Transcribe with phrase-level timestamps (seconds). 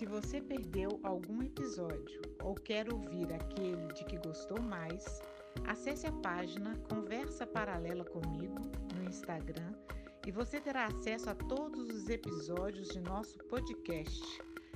[0.00, 5.04] Se você perdeu algum episódio ou quer ouvir aquele de que gostou mais,
[5.66, 8.62] acesse a página Conversa Paralela comigo
[8.94, 9.74] no Instagram
[10.26, 14.22] e você terá acesso a todos os episódios de nosso podcast,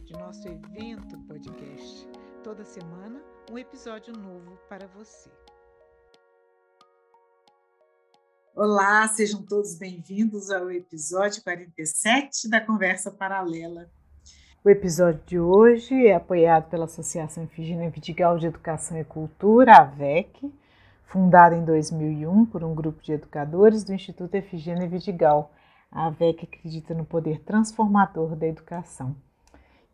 [0.05, 2.07] de nosso evento podcast.
[2.43, 3.19] Toda semana,
[3.51, 5.31] um episódio novo para você.
[8.55, 13.91] Olá, sejam todos bem-vindos ao episódio 47 da Conversa Paralela
[14.65, 20.51] o episódio de hoje é apoiado pela Associação Efigênia Vidigal de Educação e Cultura, AVEC,
[21.05, 25.53] fundada em 2001 por um grupo de educadores do Instituto Efigênia Vidigal.
[25.93, 29.15] A AVEC acredita no poder transformador da educação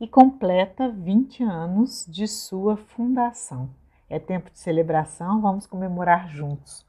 [0.01, 3.69] e completa 20 anos de sua fundação.
[4.09, 6.87] É tempo de celebração, vamos comemorar juntos.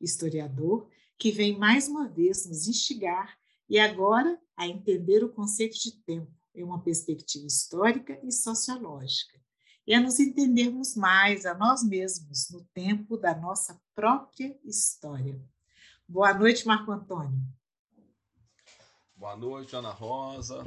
[0.00, 3.36] historiador, que vem mais uma vez nos instigar
[3.68, 9.38] e agora a entender o conceito de tempo em uma perspectiva histórica e sociológica,
[9.86, 15.40] e a nos entendermos mais a nós mesmos no tempo da nossa própria história.
[16.06, 17.40] Boa noite, Marco Antônio.
[19.14, 20.64] Boa noite, Ana Rosa.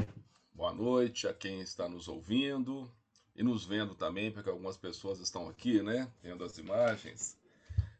[0.54, 2.92] Boa noite a quem está nos ouvindo
[3.36, 7.38] e nos vendo também, porque algumas pessoas estão aqui, né, vendo as imagens.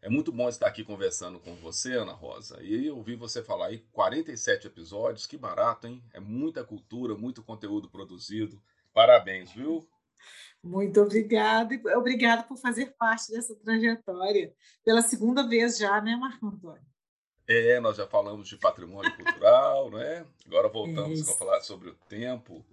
[0.02, 2.58] É muito bom estar aqui conversando com você, Ana Rosa.
[2.64, 6.04] E ouvir você falar aí 47 episódios, que barato, hein?
[6.12, 8.60] É muita cultura, muito conteúdo produzido.
[8.92, 9.88] Parabéns, viu?
[10.64, 11.80] Muito obrigada.
[11.96, 14.52] Obrigada por fazer parte dessa trajetória.
[14.84, 16.82] Pela segunda vez já, né, Marco Antônio?
[17.48, 20.26] É, nós já falamos de patrimônio cultural, né?
[20.48, 22.66] Agora voltamos é a falar sobre o tempo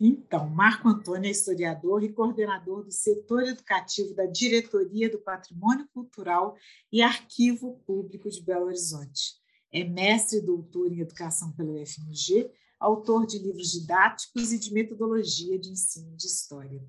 [0.00, 6.56] então, Marco Antônio é historiador e coordenador do setor educativo da Diretoria do Patrimônio Cultural
[6.92, 9.34] e Arquivo Público de Belo Horizonte.
[9.72, 15.58] É mestre e doutor em educação pelo UFMG, autor de livros didáticos e de metodologia
[15.58, 16.84] de ensino de história.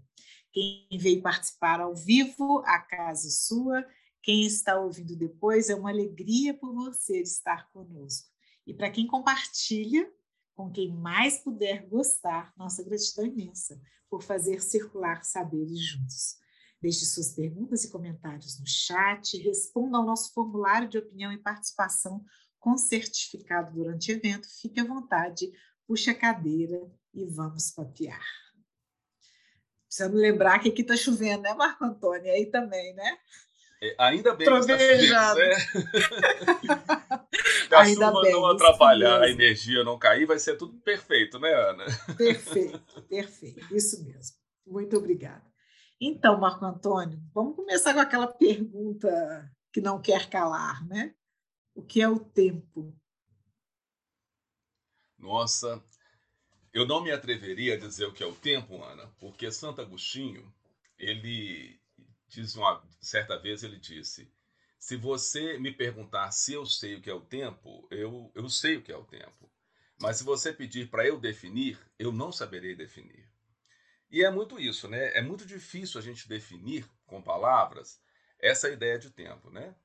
[0.52, 3.86] Quem veio participar ao vivo, a casa é sua.
[4.22, 8.28] Quem está ouvindo depois, é uma alegria por você estar conosco.
[8.66, 10.10] E para quem compartilha,
[10.56, 13.80] com quem mais puder gostar, nossa gratidão imensa
[14.10, 16.38] por fazer circular saberes juntos.
[16.82, 22.24] Deixe suas perguntas e comentários no chat, responda ao nosso formulário de opinião e participação
[22.60, 24.48] com certificado durante o evento.
[24.62, 25.52] Fique à vontade,
[25.88, 26.82] puxe a cadeira
[27.14, 28.24] e vamos papear.
[29.88, 32.32] Precisamos lembrar que aqui está chovendo, né, Marco Antônio?
[32.32, 33.18] Aí também, né?
[33.82, 35.40] É, ainda bem Trovejado.
[35.40, 35.60] que está
[36.00, 37.02] chovendo, né?
[37.74, 41.54] a Ainda chuva bem, não atrapalhar, a energia não cair, vai ser tudo perfeito, né,
[41.54, 41.86] Ana?
[42.18, 44.38] Perfeito, perfeito, isso mesmo.
[44.66, 45.44] Muito obrigada.
[46.00, 51.16] Então, Marco Antônio, vamos começar com aquela pergunta que não quer calar, né?
[51.74, 52.94] O que é o tempo?
[55.18, 55.84] Nossa,
[56.74, 60.54] eu não me atreveria a dizer o que é o tempo, Ana, porque Santo Agostinho,
[60.98, 61.80] ele
[62.28, 64.32] diz uma certa vez ele disse:
[64.86, 68.78] se você me perguntar se eu sei o que é o tempo, eu, eu sei
[68.78, 69.52] o que é o tempo.
[70.00, 73.28] Mas se você pedir para eu definir, eu não saberei definir.
[74.12, 75.12] E é muito isso, né?
[75.18, 78.00] É muito difícil a gente definir com palavras
[78.38, 79.76] essa ideia de tempo, né?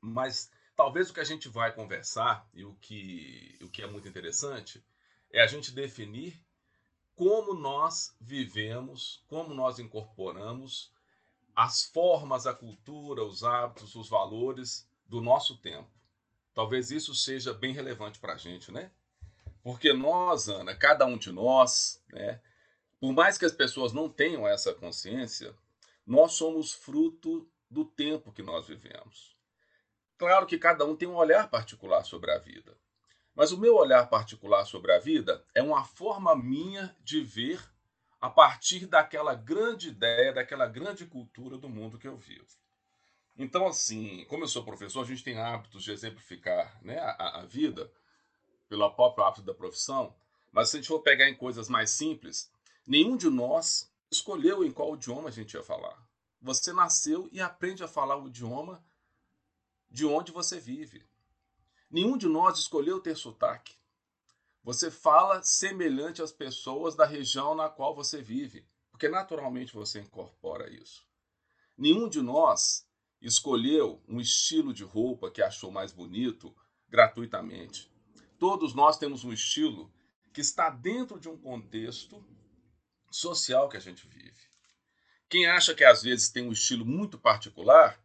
[0.00, 4.08] Mas talvez o que a gente vai conversar e o que, o que é muito
[4.08, 4.82] interessante
[5.30, 6.42] é a gente definir
[7.14, 10.90] como nós vivemos, como nós incorporamos
[11.56, 15.90] as formas, a cultura, os hábitos, os valores do nosso tempo.
[16.52, 18.90] Talvez isso seja bem relevante para a gente, né?
[19.62, 22.40] Porque nós, Ana, cada um de nós, né,
[23.00, 25.56] por mais que as pessoas não tenham essa consciência,
[26.06, 29.36] nós somos fruto do tempo que nós vivemos.
[30.16, 32.78] Claro que cada um tem um olhar particular sobre a vida,
[33.34, 37.60] mas o meu olhar particular sobre a vida é uma forma minha de ver
[38.20, 42.46] a partir daquela grande ideia, daquela grande cultura do mundo que eu vivo.
[43.38, 47.44] Então, assim, como eu sou professor, a gente tem hábitos de exemplificar né, a, a
[47.44, 47.92] vida
[48.68, 50.14] pelo próprio hábito da profissão,
[50.50, 52.50] mas se a gente for pegar em coisas mais simples,
[52.86, 56.02] nenhum de nós escolheu em qual idioma a gente ia falar.
[56.40, 58.82] Você nasceu e aprende a falar o idioma
[59.90, 61.06] de onde você vive.
[61.90, 63.76] Nenhum de nós escolheu ter sotaque.
[64.66, 70.68] Você fala semelhante às pessoas da região na qual você vive, porque naturalmente você incorpora
[70.68, 71.06] isso.
[71.78, 72.84] Nenhum de nós
[73.22, 76.52] escolheu um estilo de roupa que achou mais bonito
[76.88, 77.88] gratuitamente.
[78.40, 79.88] Todos nós temos um estilo
[80.34, 82.20] que está dentro de um contexto
[83.08, 84.48] social que a gente vive.
[85.28, 88.02] Quem acha que às vezes tem um estilo muito particular,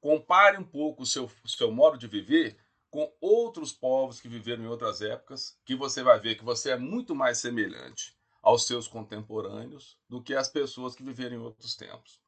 [0.00, 2.58] compare um pouco o seu, seu modo de viver
[2.90, 6.76] com outros povos que viveram em outras épocas, que você vai ver que você é
[6.76, 12.20] muito mais semelhante aos seus contemporâneos do que as pessoas que viveram em outros tempos.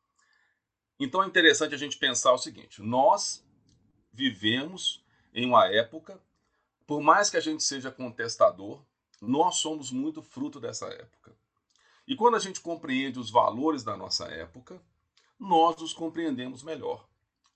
[0.99, 3.43] Então é interessante a gente pensar o seguinte: nós
[4.13, 5.03] vivemos
[5.33, 6.21] em uma época,
[6.87, 8.85] por mais que a gente seja contestador,
[9.21, 11.35] nós somos muito fruto dessa época.
[12.07, 14.83] E quando a gente compreende os valores da nossa época,
[15.39, 17.09] nós os compreendemos melhor.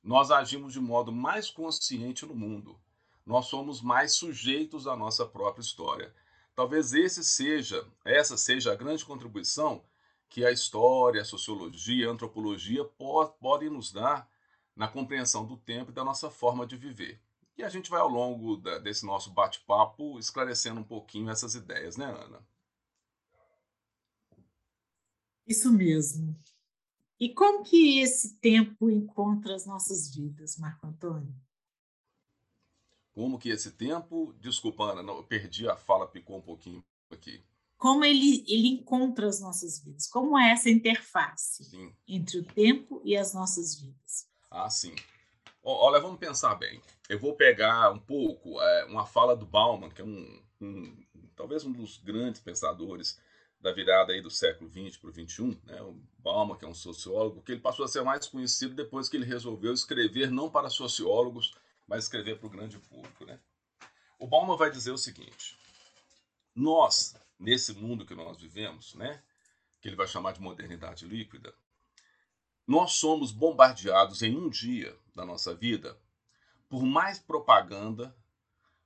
[0.03, 2.79] Nós agimos de modo mais consciente no mundo
[3.27, 6.15] nós somos mais sujeitos à nossa própria história.
[6.55, 9.85] Talvez esse seja, essa seja a grande contribuição
[10.29, 12.85] que a história, a sociologia, a antropologia
[13.41, 14.29] podem nos dar
[14.75, 17.21] na compreensão do tempo e da nossa forma de viver.
[17.57, 21.97] E a gente vai ao longo da, desse nosso bate-papo esclarecendo um pouquinho essas ideias,
[21.97, 22.45] né, Ana?
[25.47, 26.37] Isso mesmo.
[27.21, 31.35] E como que esse tempo encontra as nossas vidas, Marco Antônio?
[33.15, 34.35] Como que esse tempo.
[34.41, 37.43] Desculpa, Ana, não, eu perdi a fala, picou um pouquinho aqui.
[37.77, 40.09] Como ele, ele encontra as nossas vidas?
[40.09, 41.95] Como é essa interface sim.
[42.09, 44.29] entre o tempo e as nossas vidas?
[44.51, 44.95] Ah, sim.
[45.63, 46.81] Olha, vamos pensar bem.
[47.09, 50.97] Eu vou pegar um pouco é, uma fala do Bauman, que é um, um,
[51.37, 53.19] talvez um dos grandes pensadores
[53.61, 55.81] da virada aí do século XX para o XXI, né?
[55.81, 59.17] o Bauman, que é um sociólogo, que ele passou a ser mais conhecido depois que
[59.17, 61.55] ele resolveu escrever não para sociólogos,
[61.87, 63.25] mas escrever para o grande público.
[63.25, 63.39] Né?
[64.19, 65.59] O Bauman vai dizer o seguinte:
[66.55, 69.23] nós, nesse mundo que nós vivemos, né,
[69.81, 71.55] que ele vai chamar de modernidade líquida,
[72.67, 75.99] nós somos bombardeados em um dia da nossa vida
[76.69, 78.17] por mais propaganda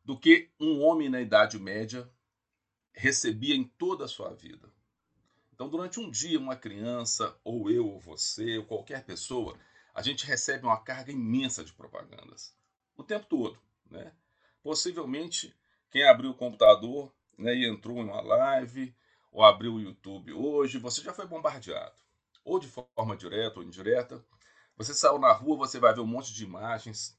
[0.05, 2.11] do que um homem na Idade Média
[2.93, 4.69] recebia em toda a sua vida.
[5.53, 9.57] Então, durante um dia, uma criança, ou eu, ou você, ou qualquer pessoa,
[9.95, 12.58] a gente recebe uma carga imensa de propagandas
[12.99, 13.59] o tempo todo.
[13.91, 14.13] Né?
[14.63, 15.57] Possivelmente,
[15.91, 18.95] quem abriu o computador né, e entrou em uma live,
[19.33, 21.97] ou abriu o YouTube hoje, você já foi bombardeado.
[22.45, 24.23] Ou de forma direta ou indireta.
[24.77, 27.19] Você saiu na rua, você vai ver um monte de imagens,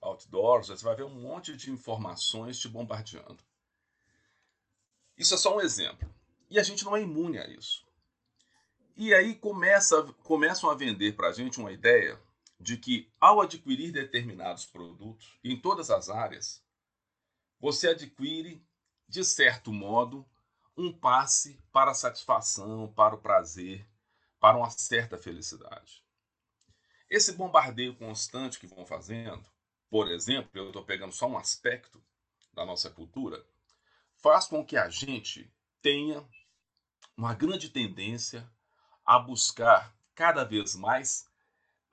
[0.00, 3.38] outdoors, você vai ver um monte de informações te bombardeando.
[5.16, 6.08] Isso é só um exemplo.
[6.50, 7.84] E a gente não é imune a isso.
[8.96, 12.20] E aí começa, começam a vender para a gente uma ideia
[12.58, 16.62] de que, ao adquirir determinados produtos em todas as áreas,
[17.60, 18.64] você adquire,
[19.08, 20.26] de certo modo,
[20.76, 23.86] um passe para a satisfação, para o prazer,
[24.38, 26.04] para uma certa felicidade.
[27.08, 29.44] Esse bombardeio constante que vão fazendo,
[29.88, 32.02] por exemplo, eu estou pegando só um aspecto
[32.52, 33.46] da nossa cultura,
[34.16, 36.26] faz com que a gente tenha
[37.16, 38.48] uma grande tendência
[39.04, 41.28] a buscar cada vez mais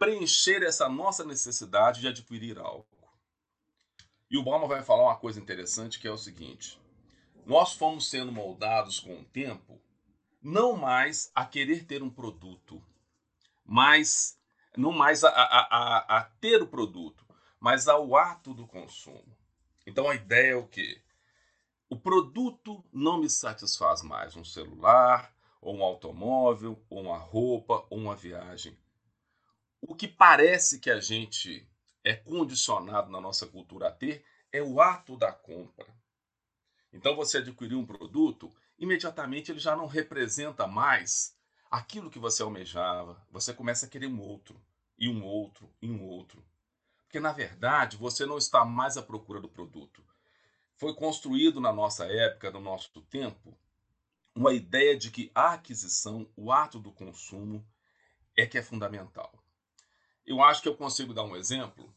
[0.04, 2.86] preencher essa nossa necessidade de adquirir algo.
[4.30, 6.80] E o Bauman vai falar uma coisa interessante que é o seguinte:
[7.46, 9.82] nós fomos sendo moldados com o tempo
[10.42, 12.84] não mais a querer ter um produto,
[13.64, 14.38] mas
[14.76, 17.26] não mais a, a, a, a ter o produto,
[17.60, 19.38] mas ao ato do consumo.
[19.88, 21.02] Então a ideia é o quê?
[21.90, 24.36] O produto não me satisfaz mais.
[24.36, 28.78] Um celular, ou um automóvel, ou uma roupa, ou uma viagem.
[29.86, 31.68] O que parece que a gente
[32.06, 35.86] é condicionado na nossa cultura a ter é o ato da compra.
[36.94, 38.50] Então você adquiriu um produto,
[38.80, 41.38] imediatamente ele já não representa mais
[41.70, 43.22] aquilo que você almejava.
[43.30, 44.56] Você começa a querer um outro,
[44.98, 46.42] e um outro, e um outro.
[47.04, 50.02] Porque na verdade você não está mais à procura do produto.
[50.76, 53.58] Foi construído na nossa época, no nosso tempo,
[54.34, 57.68] uma ideia de que a aquisição, o ato do consumo,
[58.36, 59.43] é que é fundamental.
[60.26, 61.94] Eu acho que eu consigo dar um exemplo.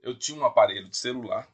[0.00, 1.48] Eu tinha um aparelho de celular.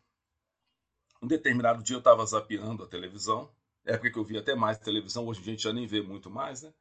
[1.21, 3.51] Um determinado dia eu estava zapeando a televisão.
[3.85, 6.63] Época que eu via até mais televisão, hoje a gente já nem vê muito mais,
[6.63, 6.73] né?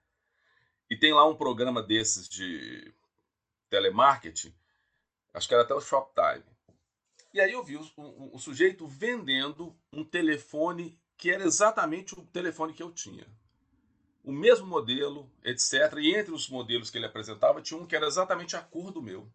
[0.89, 2.93] E tem lá um programa desses de
[3.69, 4.53] telemarketing,
[5.33, 6.43] acho que era até o Shoptime.
[7.33, 12.25] E aí eu vi o, o, o sujeito vendendo um telefone que era exatamente o
[12.25, 13.27] telefone que eu tinha.
[14.25, 15.73] O mesmo modelo, etc.
[15.99, 18.99] E entre os modelos que ele apresentava, tinha um que era exatamente a cor do
[18.99, 19.31] meu.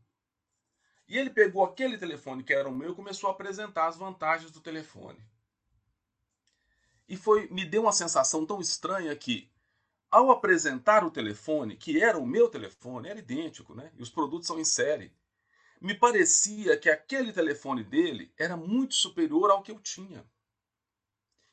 [1.07, 4.51] E ele pegou aquele telefone que era o meu e começou a apresentar as vantagens
[4.51, 5.25] do telefone.
[7.09, 9.49] E foi, me deu uma sensação tão estranha que,
[10.11, 13.93] ao apresentar o telefone, que era o meu telefone, era idêntico, né?
[13.97, 15.13] E os produtos são em série.
[15.81, 20.29] Me parecia que aquele telefone dele era muito superior ao que eu tinha.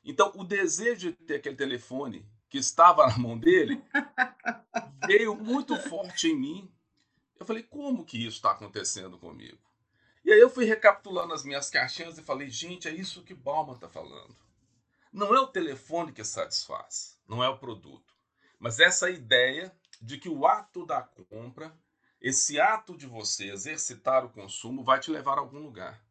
[0.02, 3.82] Então, o desejo de ter aquele telefone que estava na mão dele
[5.06, 6.74] veio muito forte em mim.
[7.38, 9.58] Eu falei, como que isso está acontecendo comigo?
[10.24, 13.74] E aí eu fui recapitulando as minhas caixinhas e falei, gente, é isso que Bauman
[13.74, 14.36] está falando.
[15.12, 18.14] Não é o telefone que satisfaz, não é o produto,
[18.58, 21.74] mas essa ideia de que o ato da compra,
[22.20, 26.04] esse ato de você exercitar o consumo, vai te levar a algum lugar,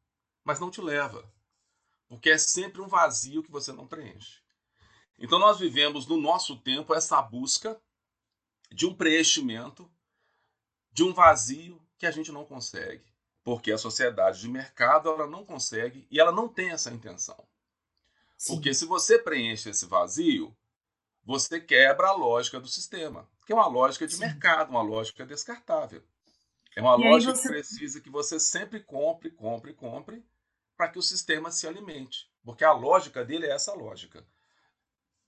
[0.44, 1.32] mas não te leva.
[2.08, 4.42] Porque é sempre um vazio que você não preenche.
[5.18, 7.80] Então nós vivemos no nosso tempo essa busca
[8.72, 9.90] de um preenchimento,
[10.92, 13.06] de um vazio que a gente não consegue,
[13.44, 17.48] porque a sociedade de mercado ela não consegue e ela não tem essa intenção.
[18.38, 18.54] Sim.
[18.54, 20.56] Porque se você preenche esse vazio,
[21.24, 24.22] você quebra a lógica do sistema, que é uma lógica de Sim.
[24.22, 26.04] mercado, uma lógica descartável.
[26.76, 27.42] É uma e lógica você...
[27.42, 30.24] que precisa que você sempre compre, compre, compre,
[30.78, 32.32] para que o sistema se alimente.
[32.46, 34.24] Porque a lógica dele é essa lógica.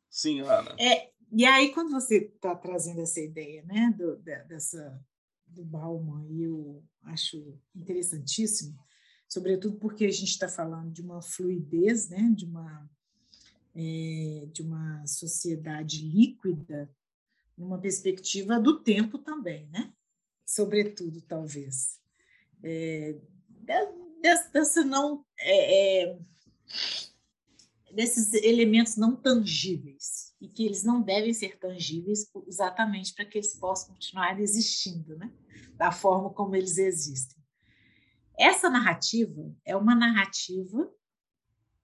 [0.10, 0.76] Sim, Ana.
[0.80, 5.00] É, e aí, quando você está trazendo essa ideia né, do, dessa,
[5.48, 8.78] do Bauman, eu acho interessantíssimo,
[9.28, 12.90] sobretudo porque a gente está falando de uma fluidez, né, de, uma,
[13.76, 16.90] é, de uma sociedade líquida,
[17.58, 19.94] numa perspectiva do tempo também, né?
[20.50, 22.00] sobretudo, talvez.
[22.64, 23.16] É,
[24.52, 26.20] dessa não é, é,
[28.00, 33.54] desses elementos não tangíveis e que eles não devem ser tangíveis exatamente para que eles
[33.56, 35.30] possam continuar existindo, né?
[35.76, 37.38] Da forma como eles existem.
[38.40, 40.90] Essa narrativa é uma narrativa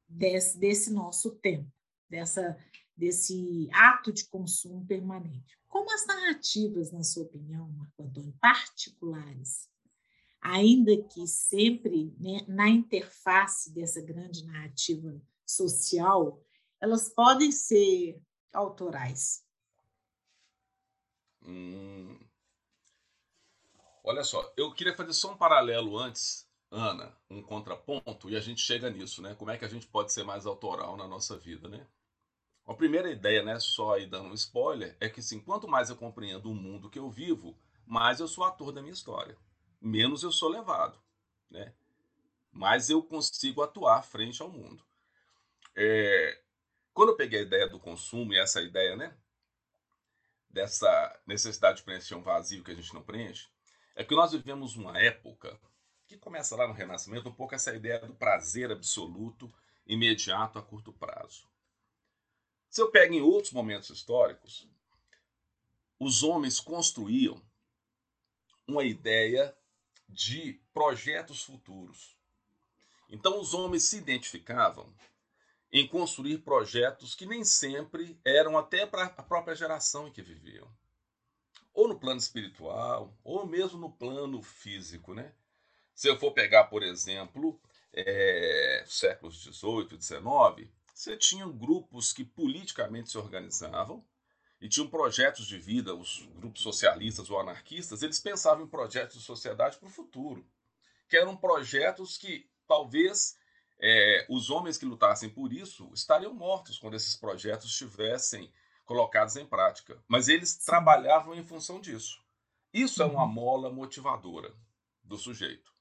[0.07, 1.69] desse, desse nosso tempo,
[2.09, 2.57] dessa
[2.95, 5.59] desse ato de consumo permanente.
[5.67, 9.67] Como as narrativas, na sua opinião, Marco Antônio, particulares,
[10.39, 16.41] ainda que sempre né, na interface dessa grande narrativa social,
[16.81, 18.21] elas podem ser
[18.53, 19.45] autorais.
[21.43, 22.19] Hum.
[24.03, 28.61] Olha só, eu queria fazer só um paralelo antes, Ana, um contraponto, e a gente
[28.61, 29.35] chega nisso, né?
[29.35, 31.85] Como é que a gente pode ser mais autoral na nossa vida, né?
[32.65, 35.95] A primeira ideia, né, só aí dando um spoiler, é que sim, quanto mais eu
[35.95, 39.37] compreendo o mundo que eu vivo, mais eu sou ator da minha história
[39.85, 40.97] menos eu sou levado,
[41.49, 41.73] né?
[42.51, 44.83] Mais eu consigo atuar frente ao mundo.
[45.75, 46.41] É,
[46.93, 49.15] quando eu peguei a ideia do consumo e essa ideia, né?
[50.49, 53.49] Dessa necessidade de preencher um vazio que a gente não preenche,
[53.95, 55.59] é que nós vivemos uma época
[56.07, 59.53] que começa lá no Renascimento, um pouco essa ideia do prazer absoluto,
[59.85, 61.49] imediato a curto prazo.
[62.69, 64.69] Se eu pego em outros momentos históricos,
[65.99, 67.41] os homens construíam
[68.67, 69.55] uma ideia
[70.07, 72.15] de projetos futuros.
[73.09, 74.93] Então, os homens se identificavam
[75.71, 80.67] em construir projetos que nem sempre eram até para a própria geração em que viviam.
[81.73, 85.33] ou no plano espiritual, ou mesmo no plano físico, né?
[85.93, 87.59] Se eu for pegar, por exemplo,
[87.93, 94.05] é, séculos XVIII, XIX, você tinha grupos que politicamente se organizavam
[94.61, 99.23] e tinham projetos de vida, os grupos socialistas ou anarquistas, eles pensavam em projetos de
[99.23, 100.45] sociedade para o futuro,
[101.09, 103.37] que eram projetos que talvez
[103.79, 108.51] é, os homens que lutassem por isso estariam mortos quando esses projetos estivessem
[108.85, 110.01] colocados em prática.
[110.07, 112.23] Mas eles trabalhavam em função disso.
[112.73, 113.31] Isso é uma uhum.
[113.31, 114.53] mola motivadora
[115.03, 115.73] do sujeito.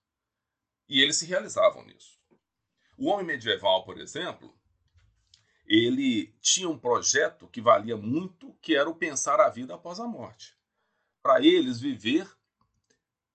[0.89, 2.19] E eles se realizavam nisso.
[2.97, 4.55] O homem medieval, por exemplo,
[5.67, 10.07] ele tinha um projeto que valia muito, que era o pensar a vida após a
[10.07, 10.57] morte.
[11.23, 12.29] Para eles, viver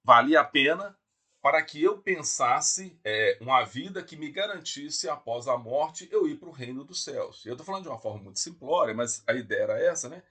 [0.04, 0.98] valia a pena
[1.42, 6.36] para que eu pensasse é, uma vida que me garantisse, após a morte, eu ir
[6.36, 7.46] para o reino dos céus.
[7.46, 10.22] Eu estou falando de uma forma muito simplória, mas a ideia era essa, né?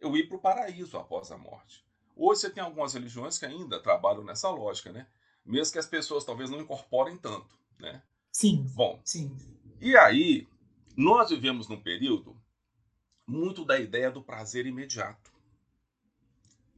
[0.00, 1.84] Eu ir para o paraíso após a morte.
[2.14, 5.06] Hoje você tem algumas religiões que ainda trabalham nessa lógica, né?
[5.44, 8.02] Mesmo que as pessoas talvez não incorporem tanto, né?
[8.32, 8.64] Sim.
[8.74, 9.36] Bom, sim.
[9.78, 10.48] E aí,
[10.96, 12.34] nós vivemos num período
[13.26, 15.30] muito da ideia do prazer imediato.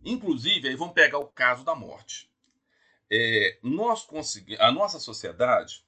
[0.05, 2.29] Inclusive, aí vamos pegar o caso da morte
[3.11, 5.85] é, nós conseguimos, a nossa sociedade,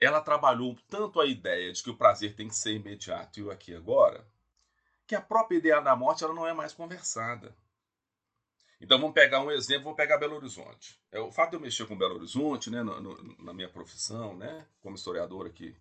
[0.00, 3.50] ela trabalhou tanto a ideia de que o prazer tem que ser imediato e o
[3.50, 4.26] aqui agora,
[5.06, 7.56] que a própria ideia da morte ela não é mais conversada.
[8.80, 11.00] Então vamos pegar um exemplo, vou pegar Belo Horizonte.
[11.10, 14.36] É, o fato de eu mexer com Belo Horizonte, né, no, no, na minha profissão,
[14.36, 15.74] né, como historiador aqui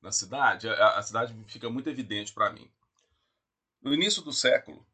[0.00, 2.70] na cidade, a, a cidade fica muito evidente para mim.
[3.82, 4.86] No início do século,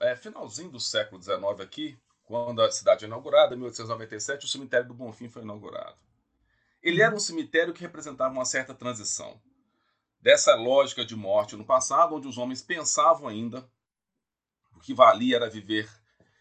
[0.00, 4.88] é, finalzinho do século XIX aqui, quando a cidade é inaugurada, em 1897, o cemitério
[4.88, 5.96] do Bonfim foi inaugurado.
[6.82, 9.40] Ele era um cemitério que representava uma certa transição
[10.20, 13.68] dessa lógica de morte no passado, onde os homens pensavam ainda
[14.74, 15.88] o que valia era viver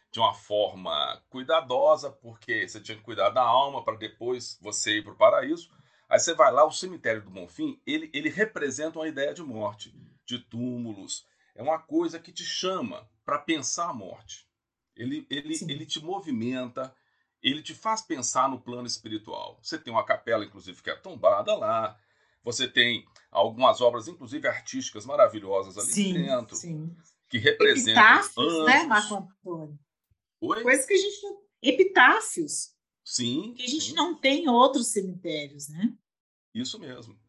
[0.09, 5.03] de uma forma cuidadosa, porque você tinha que cuidar da alma para depois você ir
[5.03, 5.69] para o paraíso.
[6.07, 9.93] Aí você vai lá, o cemitério do Bonfim, ele, ele representa uma ideia de morte,
[10.25, 11.25] de túmulos.
[11.55, 14.47] É uma coisa que te chama para pensar a morte.
[14.95, 16.93] Ele, ele, ele te movimenta,
[17.41, 19.59] ele te faz pensar no plano espiritual.
[19.61, 21.97] Você tem uma capela, inclusive, que é tombada lá.
[22.43, 26.55] Você tem algumas obras, inclusive artísticas, maravilhosas ali sim, dentro.
[26.55, 26.95] Sim.
[27.27, 28.03] Que representam.
[28.03, 29.79] Epitáfios, né, Marco Antônio?
[30.41, 30.61] Oi?
[30.61, 31.21] Coisa que a gente.
[31.61, 32.73] Epitáfios.
[33.03, 33.53] Sim.
[33.55, 33.93] Que a gente sim.
[33.93, 35.93] não tem em outros cemitérios, né?
[36.53, 37.22] Isso mesmo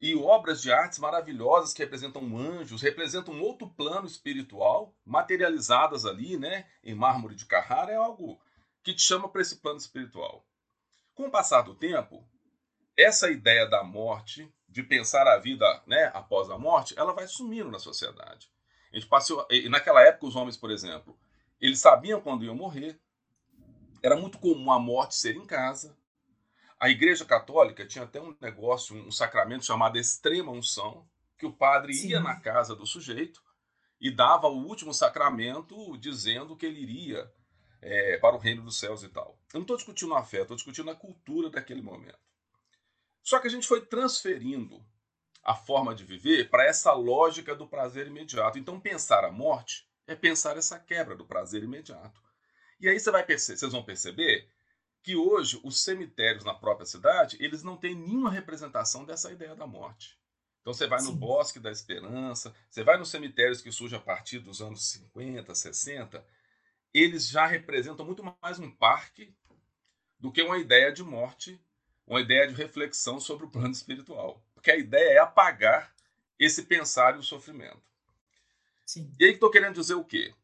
[0.00, 6.38] e obras de artes maravilhosas que representam anjos, representam um outro plano espiritual, materializadas ali,
[6.38, 8.40] né, em mármore de Carrara, é algo
[8.82, 10.46] que te chama para esse plano espiritual.
[11.14, 12.26] Com o passar do tempo,
[12.96, 17.70] essa ideia da morte, de pensar a vida né, após a morte, ela vai sumindo
[17.70, 18.50] na sociedade.
[18.92, 21.18] A gente passou, e naquela época, os homens, por exemplo,
[21.60, 22.98] eles sabiam quando iam morrer.
[24.02, 25.96] Era muito comum a morte ser em casa.
[26.80, 31.92] A Igreja Católica tinha até um negócio, um sacramento chamado extrema unção, que o padre
[31.92, 32.08] Sim.
[32.08, 33.42] ia na casa do sujeito
[34.00, 37.30] e dava o último sacramento dizendo que ele iria
[37.82, 39.38] é, para o reino dos céus e tal.
[39.52, 42.18] Eu não estou discutindo a fé, estou discutindo a cultura daquele momento.
[43.22, 44.82] Só que a gente foi transferindo
[45.42, 48.58] a forma de viver para essa lógica do prazer imediato.
[48.58, 52.20] Então, pensar a morte é pensar essa quebra do prazer imediato.
[52.80, 54.48] E aí você vai perceber, vocês vão perceber
[55.02, 59.66] que hoje os cemitérios na própria cidade, eles não têm nenhuma representação dessa ideia da
[59.66, 60.18] morte.
[60.60, 64.40] Então você vai no Bosque da Esperança, você vai nos cemitérios que surgem a partir
[64.40, 66.24] dos anos 50, 60,
[66.92, 69.34] eles já representam muito mais um parque
[70.18, 71.58] do que uma ideia de morte,
[72.06, 74.44] uma ideia de reflexão sobre o plano espiritual.
[74.52, 75.94] Porque a ideia é apagar
[76.38, 77.82] esse pensar e o sofrimento.
[78.84, 79.10] Sim.
[79.18, 80.34] E aí estou querendo dizer o quê?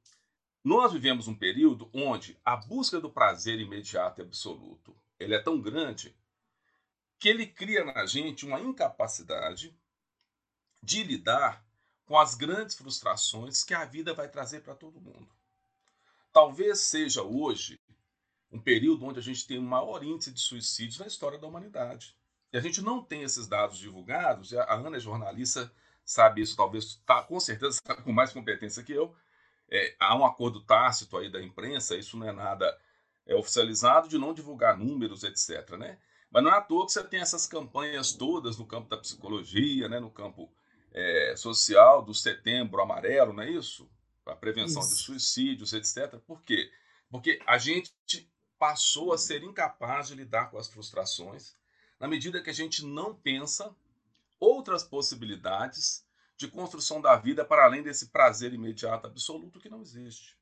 [0.67, 5.61] Nós vivemos um período onde a busca do prazer imediato e absoluto ele é tão
[5.61, 6.13] grande
[7.21, 9.79] que ele cria na gente uma incapacidade
[10.83, 11.65] de lidar
[12.05, 15.29] com as grandes frustrações que a vida vai trazer para todo mundo.
[16.33, 17.79] Talvez seja hoje
[18.51, 22.17] um período onde a gente tem o maior índice de suicídios na história da humanidade.
[22.53, 25.73] E a gente não tem esses dados divulgados, a Ana é jornalista,
[26.05, 29.15] sabe isso, talvez tá, com certeza com mais competência que eu,
[29.71, 32.77] é, há um acordo tácito aí da imprensa, isso não é nada
[33.27, 35.77] é, oficializado, de não divulgar números, etc.
[35.77, 35.99] Né?
[36.31, 39.89] Mas não é à toa que você tem essas campanhas todas no campo da psicologia,
[39.89, 40.51] né, no campo
[40.93, 43.89] é, social, do setembro amarelo, não é isso?
[44.25, 44.95] A prevenção isso.
[44.95, 46.19] de suicídios, etc.
[46.27, 46.71] Por quê?
[47.11, 47.93] Porque a gente
[48.59, 51.55] passou a ser incapaz de lidar com as frustrações
[52.01, 53.75] na medida que a gente não pensa
[54.39, 56.06] outras possibilidades
[56.37, 60.37] de construção da vida para além desse prazer imediato absoluto que não existe.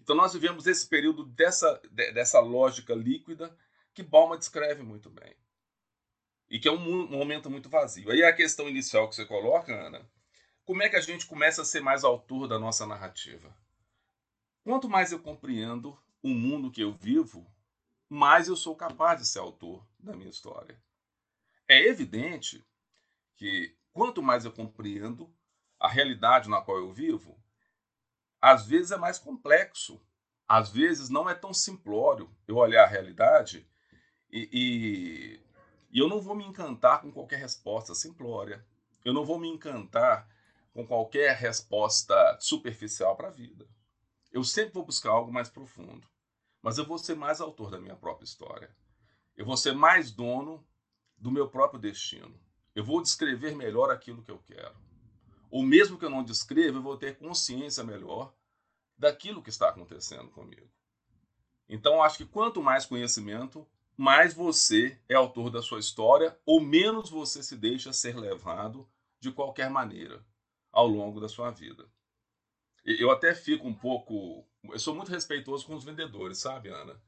[0.00, 3.56] Então nós vivemos esse período dessa, dessa lógica líquida
[3.94, 5.36] que Balma descreve muito bem.
[6.48, 8.10] E que é um, momento muito vazio.
[8.10, 10.08] Aí a questão inicial que você coloca, Ana,
[10.64, 13.56] como é que a gente começa a ser mais autor da nossa narrativa?
[14.62, 17.46] Quanto mais eu compreendo o mundo que eu vivo,
[18.08, 20.80] mais eu sou capaz de ser autor da minha história.
[21.66, 22.64] É evidente
[23.36, 25.32] que quanto mais eu compreendo
[25.78, 27.40] a realidade na qual eu vivo,
[28.40, 30.00] às vezes é mais complexo,
[30.48, 33.68] às vezes não é tão simplório eu olhar a realidade
[34.30, 35.40] e, e,
[35.90, 38.66] e eu não vou me encantar com qualquer resposta simplória,
[39.04, 40.28] eu não vou me encantar
[40.72, 43.68] com qualquer resposta superficial para a vida.
[44.32, 46.08] Eu sempre vou buscar algo mais profundo,
[46.62, 48.74] mas eu vou ser mais autor da minha própria história.
[49.36, 50.66] Eu vou ser mais dono
[51.16, 52.40] do meu próprio destino.
[52.74, 54.74] Eu vou descrever melhor aquilo que eu quero.
[55.50, 58.34] Ou mesmo que eu não descreva, eu vou ter consciência melhor
[58.96, 60.70] daquilo que está acontecendo comigo.
[61.68, 67.10] Então, acho que quanto mais conhecimento, mais você é autor da sua história, ou menos
[67.10, 68.88] você se deixa ser levado
[69.20, 70.24] de qualquer maneira
[70.70, 71.86] ao longo da sua vida.
[72.84, 74.44] Eu até fico um pouco.
[74.64, 77.00] Eu sou muito respeitoso com os vendedores, sabe, Ana?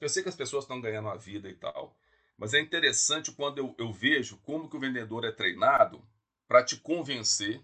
[0.00, 1.98] Eu sei que as pessoas estão ganhando a vida e tal.
[2.38, 6.00] Mas é interessante quando eu, eu vejo como que o vendedor é treinado
[6.46, 7.60] para te convencer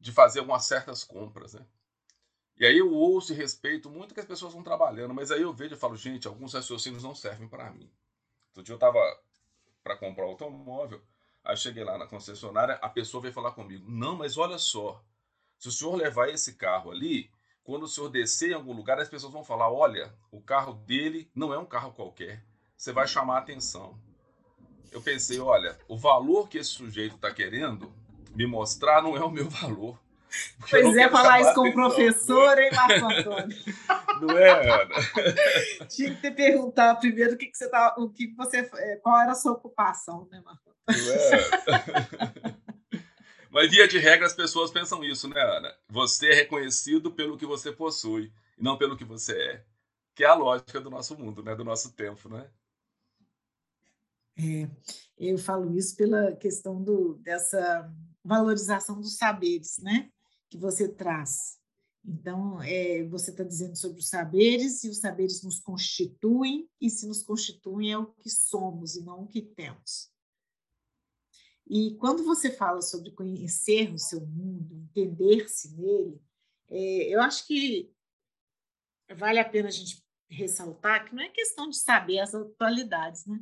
[0.00, 1.64] de fazer algumas certas compras, né?
[2.56, 5.52] E aí eu ouço e respeito muito que as pessoas estão trabalhando, mas aí eu
[5.52, 7.90] vejo e falo, gente, alguns raciocínios não servem para mim.
[8.48, 8.98] Outro dia eu estava
[9.82, 11.02] para comprar um automóvel,
[11.44, 15.04] aí cheguei lá na concessionária, a pessoa veio falar comigo, não, mas olha só,
[15.58, 17.30] se o senhor levar esse carro ali,
[17.64, 21.30] quando o senhor descer em algum lugar, as pessoas vão falar, olha, o carro dele
[21.34, 22.44] não é um carro qualquer,
[22.82, 23.96] você vai chamar a atenção.
[24.90, 27.94] Eu pensei, olha, o valor que esse sujeito está querendo
[28.34, 29.96] me mostrar não é o meu valor.
[30.68, 33.56] Pois é, falar isso com o professor, hein, Marco Antônio?
[34.20, 34.94] Não é, Ana?
[35.88, 39.20] Tinha que ter perguntado primeiro o que, que você tá, o que você, é, qual
[39.20, 41.04] era a sua ocupação, né, Marco Antônio?
[41.04, 42.56] Não é?
[43.50, 45.72] Mas via de regra as pessoas pensam isso, né, Ana?
[45.88, 49.64] Você é reconhecido pelo que você possui e não pelo que você é.
[50.14, 51.54] Que é a lógica do nosso mundo, né?
[51.54, 52.48] Do nosso tempo, né?
[54.36, 54.70] É,
[55.18, 57.92] eu falo isso pela questão do, dessa
[58.24, 60.10] valorização dos saberes, né?
[60.48, 61.60] Que você traz.
[62.04, 67.06] Então, é, você está dizendo sobre os saberes, e os saberes nos constituem, e se
[67.06, 70.10] nos constituem é o que somos e não o que temos.
[71.68, 76.20] E quando você fala sobre conhecer o seu mundo, entender-se nele,
[76.68, 77.92] é, eu acho que
[79.16, 83.40] vale a pena a gente ressaltar que não é questão de saber as atualidades, né?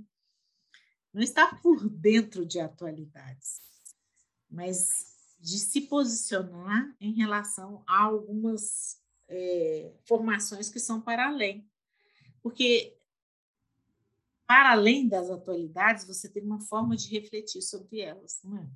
[1.12, 3.61] Não está por dentro de atualidades,
[4.49, 11.68] mas de se posicionar em relação a algumas é, formações que são para além.
[12.42, 12.96] Porque,
[14.46, 18.70] para além das atualidades, você tem uma forma de refletir sobre elas, não é?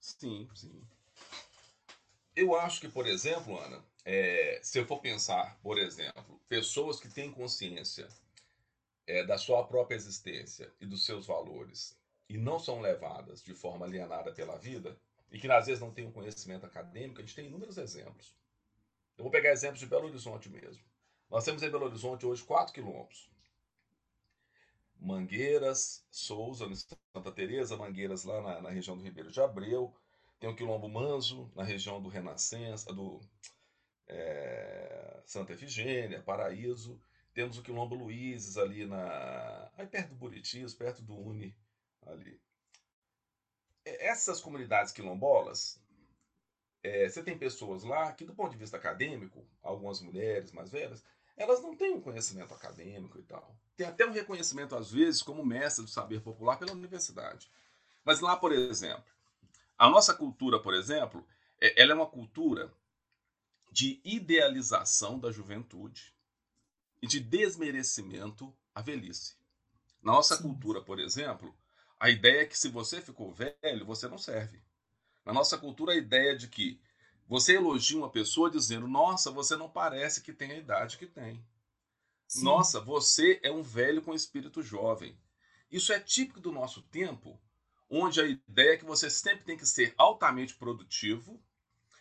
[0.00, 0.82] Sim, sim.
[2.34, 7.08] Eu acho que, por exemplo, Ana, é, se eu for pensar, por exemplo, pessoas que
[7.08, 8.08] têm consciência
[9.06, 11.96] é, da sua própria existência e dos seus valores
[12.28, 14.96] e não são levadas de forma alienada pela vida
[15.30, 18.34] e que às vezes não têm um conhecimento acadêmico, a gente tem inúmeros exemplos.
[19.16, 20.82] Eu vou pegar exemplos de Belo Horizonte mesmo.
[21.30, 23.28] Nós temos em Belo Horizonte hoje 4 quilômetros.
[24.98, 26.66] Mangueiras, Souza,
[27.12, 29.94] Santa Teresa, Mangueiras lá na, na, região do Ribeiro de Abreu.
[30.38, 33.20] Tem o Quilombo Manso, na região do Renascença, do
[34.06, 37.00] é, Santa Efigênia, Paraíso.
[37.34, 39.68] Temos o Quilombo Luizes ali na.
[39.76, 41.54] aí perto do Buritis, perto do Uni
[42.06, 42.40] ali.
[43.84, 45.78] Essas comunidades quilombolas,
[46.82, 51.04] é, você tem pessoas lá que, do ponto de vista acadêmico, algumas mulheres mais velhas,
[51.36, 53.54] elas não têm um conhecimento acadêmico e tal.
[53.76, 57.50] Tem até um reconhecimento, às vezes, como mestre do saber popular pela universidade.
[58.04, 59.12] Mas lá, por exemplo,
[59.76, 61.26] a nossa cultura, por exemplo,
[61.60, 62.72] é, ela é uma cultura
[63.72, 66.13] de idealização da juventude
[67.04, 69.36] e de desmerecimento à velhice.
[70.02, 71.54] Na nossa cultura, por exemplo,
[72.00, 74.62] a ideia é que se você ficou velho, você não serve.
[75.22, 76.80] Na nossa cultura, a ideia de que
[77.28, 81.44] você elogia uma pessoa dizendo: Nossa, você não parece que tem a idade que tem.
[82.26, 82.42] Sim.
[82.42, 85.14] Nossa, você é um velho com espírito jovem.
[85.70, 87.38] Isso é típico do nosso tempo,
[87.90, 91.38] onde a ideia é que você sempre tem que ser altamente produtivo,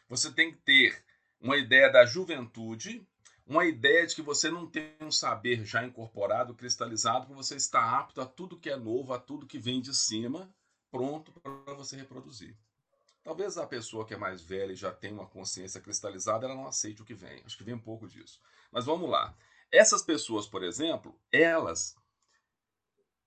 [0.07, 1.03] você tem que ter
[1.41, 3.05] uma ideia da juventude
[3.45, 7.99] uma ideia de que você não tem um saber já incorporado, cristalizado, que você está
[7.99, 10.49] apto a tudo que é novo, a tudo que vem de cima,
[10.89, 12.55] pronto para você reproduzir.
[13.23, 16.67] Talvez a pessoa que é mais velha e já tem uma consciência cristalizada, ela não
[16.67, 17.41] aceite o que vem.
[17.45, 18.39] Acho que vem um pouco disso.
[18.71, 19.33] Mas vamos lá.
[19.71, 21.95] Essas pessoas, por exemplo, elas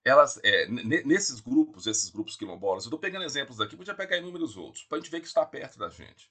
[0.04, 4.56] elas, é, nesses grupos, esses grupos quilombolas, eu estou pegando exemplos daqui, podia pegar inúmeros
[4.56, 6.30] outros, para a gente ver que está perto da gente.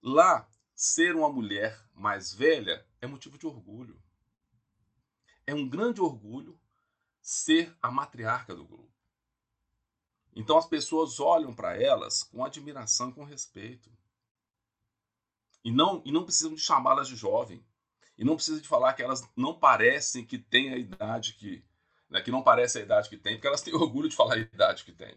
[0.00, 4.02] Lá, ser uma mulher mais velha é motivo de orgulho.
[5.46, 6.58] É um grande orgulho
[7.20, 8.92] ser a matriarca do grupo.
[10.34, 13.90] Então as pessoas olham para elas com admiração com respeito.
[15.64, 17.64] E não, e não precisam de chamá-las de jovem.
[18.16, 21.64] E não precisa de falar que elas não parecem que têm a idade que,
[22.08, 24.38] né, que não parece a idade que tem, porque elas têm orgulho de falar a
[24.38, 25.16] idade que tem.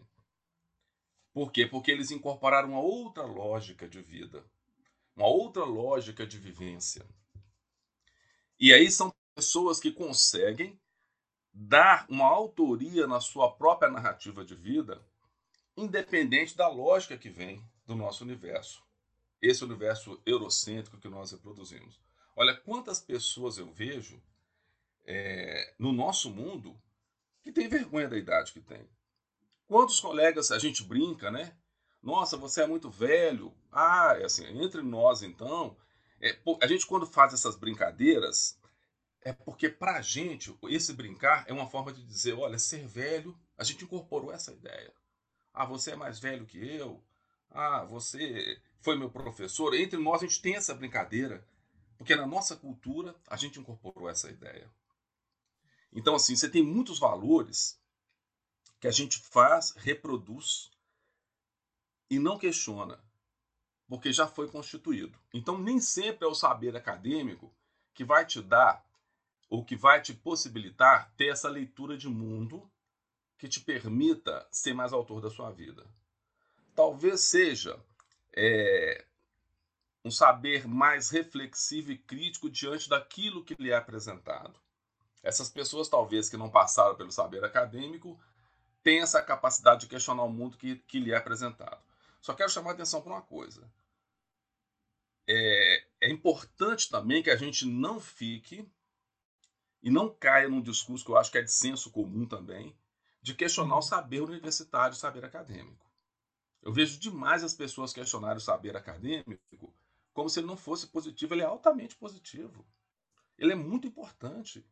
[1.34, 1.68] Por quê?
[1.68, 4.44] Porque eles incorporaram uma outra lógica de vida,
[5.16, 7.06] uma outra lógica de vivência.
[8.60, 10.80] E aí são pessoas que conseguem
[11.54, 15.04] dar uma autoria na sua própria narrativa de vida,
[15.76, 18.84] independente da lógica que vem do nosso universo.
[19.42, 22.00] Esse universo eurocêntrico que nós reproduzimos.
[22.36, 24.22] Olha quantas pessoas eu vejo
[25.06, 26.80] é, no nosso mundo
[27.44, 28.88] que tem vergonha da idade que tem.
[29.68, 31.56] Quantos colegas a gente brinca, né?
[32.02, 33.54] Nossa, você é muito velho.
[33.72, 35.78] Ah, é assim, entre nós então,
[36.22, 38.60] é, a gente quando faz essas brincadeiras,
[39.22, 43.38] é porque para a gente esse brincar é uma forma de dizer, olha, ser velho,
[43.58, 44.94] a gente incorporou essa ideia.
[45.54, 47.04] Ah, você é mais velho que eu.
[47.50, 49.74] Ah, você foi meu professor.
[49.74, 51.46] Entre nós a gente tem essa brincadeira,
[51.98, 54.72] porque na nossa cultura a gente incorporou essa ideia.
[55.92, 57.80] Então, assim, você tem muitos valores
[58.80, 60.70] que a gente faz, reproduz
[62.10, 63.04] e não questiona,
[63.88, 65.18] porque já foi constituído.
[65.34, 67.54] Então, nem sempre é o saber acadêmico
[67.94, 68.86] que vai te dar
[69.50, 72.70] ou que vai te possibilitar ter essa leitura de mundo
[73.38, 75.86] que te permita ser mais autor da sua vida.
[76.76, 77.80] Talvez seja
[78.36, 79.06] é,
[80.04, 84.60] um saber mais reflexivo e crítico diante daquilo que lhe é apresentado.
[85.24, 88.20] Essas pessoas, talvez, que não passaram pelo saber acadêmico,
[88.84, 91.82] têm essa capacidade de questionar o mundo que, que lhe é apresentado.
[92.22, 93.72] Só quero chamar a atenção para uma coisa.
[95.28, 98.68] É, é importante também que a gente não fique
[99.84, 102.78] e não caia num discurso que eu acho que é de senso comum também,
[103.22, 105.86] de questionar o saber universitário, o saber acadêmico.
[106.62, 109.74] Eu vejo demais as pessoas questionarem o saber acadêmico
[110.14, 111.36] como se ele não fosse positivo.
[111.36, 112.66] Ele é altamente positivo.
[113.38, 114.66] Ele é muito importante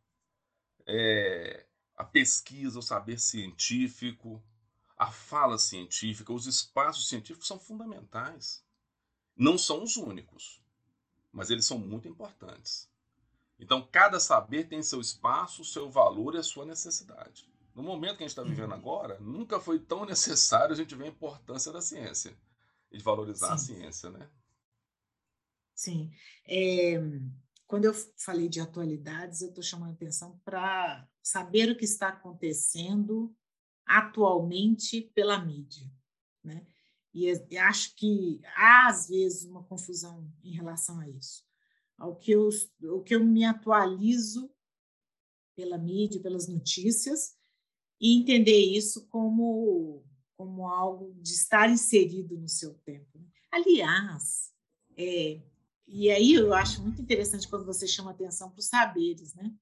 [0.84, 4.42] é, a pesquisa, o saber científico,
[4.96, 8.64] a fala científica, os espaços científicos são fundamentais.
[9.36, 10.62] Não são os únicos,
[11.30, 12.88] mas eles são muito importantes.
[13.58, 17.50] Então, cada saber tem seu espaço, seu valor e a sua necessidade.
[17.74, 18.78] No momento que a gente está vivendo uhum.
[18.78, 22.36] agora, nunca foi tão necessário a gente ver a importância da ciência
[22.90, 23.74] e de valorizar Sim.
[23.74, 24.30] a ciência, né?
[25.74, 26.10] Sim.
[26.46, 26.98] É,
[27.66, 33.34] quando eu falei de atualidades, eu estou chamando atenção para saber o que está acontecendo
[33.86, 35.90] atualmente pela mídia,
[36.42, 36.66] né?
[37.14, 41.46] E acho que há, às vezes, uma confusão em relação a isso.
[41.96, 42.50] Ao que eu,
[42.90, 44.50] ao que eu me atualizo
[45.54, 47.34] pela mídia, pelas notícias,
[47.98, 50.04] e entender isso como,
[50.36, 53.18] como algo de estar inserido no seu tempo.
[53.18, 53.26] Né?
[53.50, 54.52] Aliás,
[54.94, 55.40] é,
[55.86, 59.54] e aí eu acho muito interessante quando você chama atenção para os saberes, né?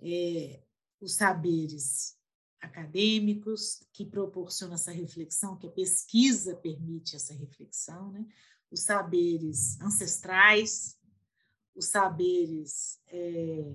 [0.00, 0.62] É,
[1.00, 2.17] os saberes
[2.60, 8.26] acadêmicos que proporcionam essa reflexão, que a pesquisa permite essa reflexão, né?
[8.70, 10.98] Os saberes ancestrais,
[11.74, 13.74] os saberes é,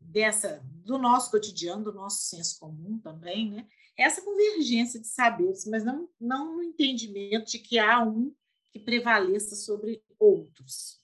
[0.00, 3.66] dessa do nosso cotidiano, do nosso senso comum também, né?
[3.96, 8.34] Essa convergência de saberes, mas não não no entendimento de que há um
[8.70, 11.00] que prevaleça sobre outros.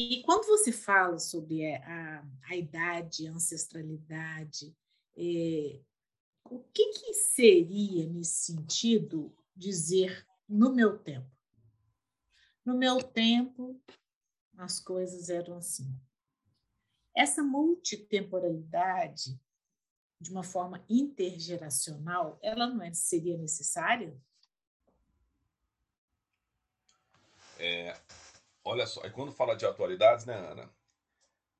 [0.00, 4.72] E quando você fala sobre a, a idade, a ancestralidade,
[5.16, 5.80] é,
[6.44, 11.28] o que, que seria nesse sentido dizer no meu tempo?
[12.64, 13.82] No meu tempo,
[14.56, 15.92] as coisas eram assim.
[17.12, 19.36] Essa multitemporalidade,
[20.20, 24.16] de uma forma intergeracional, ela não é, seria necessária?
[27.58, 28.00] É,
[28.68, 30.70] olha só, e quando fala de atualidades, né, Ana?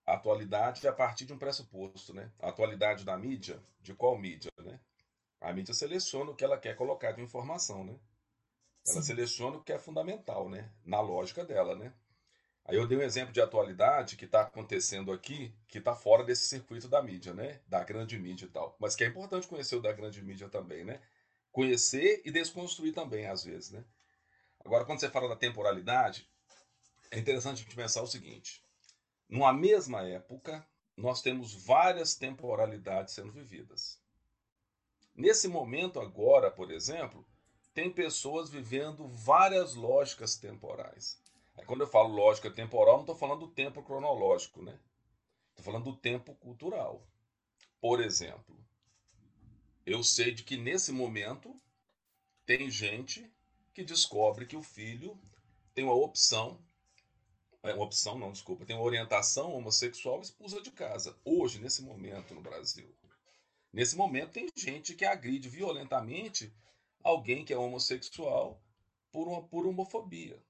[0.07, 2.31] A atualidade é a partir de um pressuposto, né?
[2.38, 4.81] A atualidade da mídia, de qual mídia, né?
[5.40, 7.99] A mídia seleciona o que ela quer colocar de informação, né?
[8.87, 9.09] Ela Sim.
[9.09, 10.71] seleciona o que é fundamental, né?
[10.85, 11.92] Na lógica dela, né?
[12.64, 16.49] Aí eu dei um exemplo de atualidade que está acontecendo aqui, que está fora desse
[16.49, 17.61] circuito da mídia, né?
[17.66, 18.77] Da grande mídia e tal.
[18.79, 21.01] Mas que é importante conhecer o da grande mídia também, né?
[21.53, 23.85] conhecer e desconstruir também, às vezes, né?
[24.64, 26.29] Agora, quando você fala da temporalidade,
[27.11, 28.62] é interessante a gente pensar o seguinte:
[29.29, 30.66] numa mesma época,
[30.97, 34.01] nós temos várias temporalidades sendo vividas.
[35.14, 37.27] Nesse momento agora, por exemplo,
[37.75, 41.21] tem pessoas vivendo várias lógicas temporais.
[41.57, 44.79] Aí, quando eu falo lógica temporal, não estou falando do tempo cronológico, né?
[45.51, 47.07] Estou falando do tempo cultural.
[47.81, 48.57] Por exemplo,
[49.87, 51.55] eu sei de que nesse momento
[52.44, 53.31] tem gente
[53.73, 55.18] que descobre que o filho
[55.75, 56.61] tem uma opção,
[57.62, 61.16] é, uma opção não, desculpa, tem uma orientação homossexual expulsa de casa.
[61.25, 62.88] Hoje, nesse momento no Brasil.
[63.73, 66.53] Nesse momento tem gente que agride violentamente
[67.03, 68.62] alguém que é homossexual
[69.12, 70.42] por, uma, por homofobia.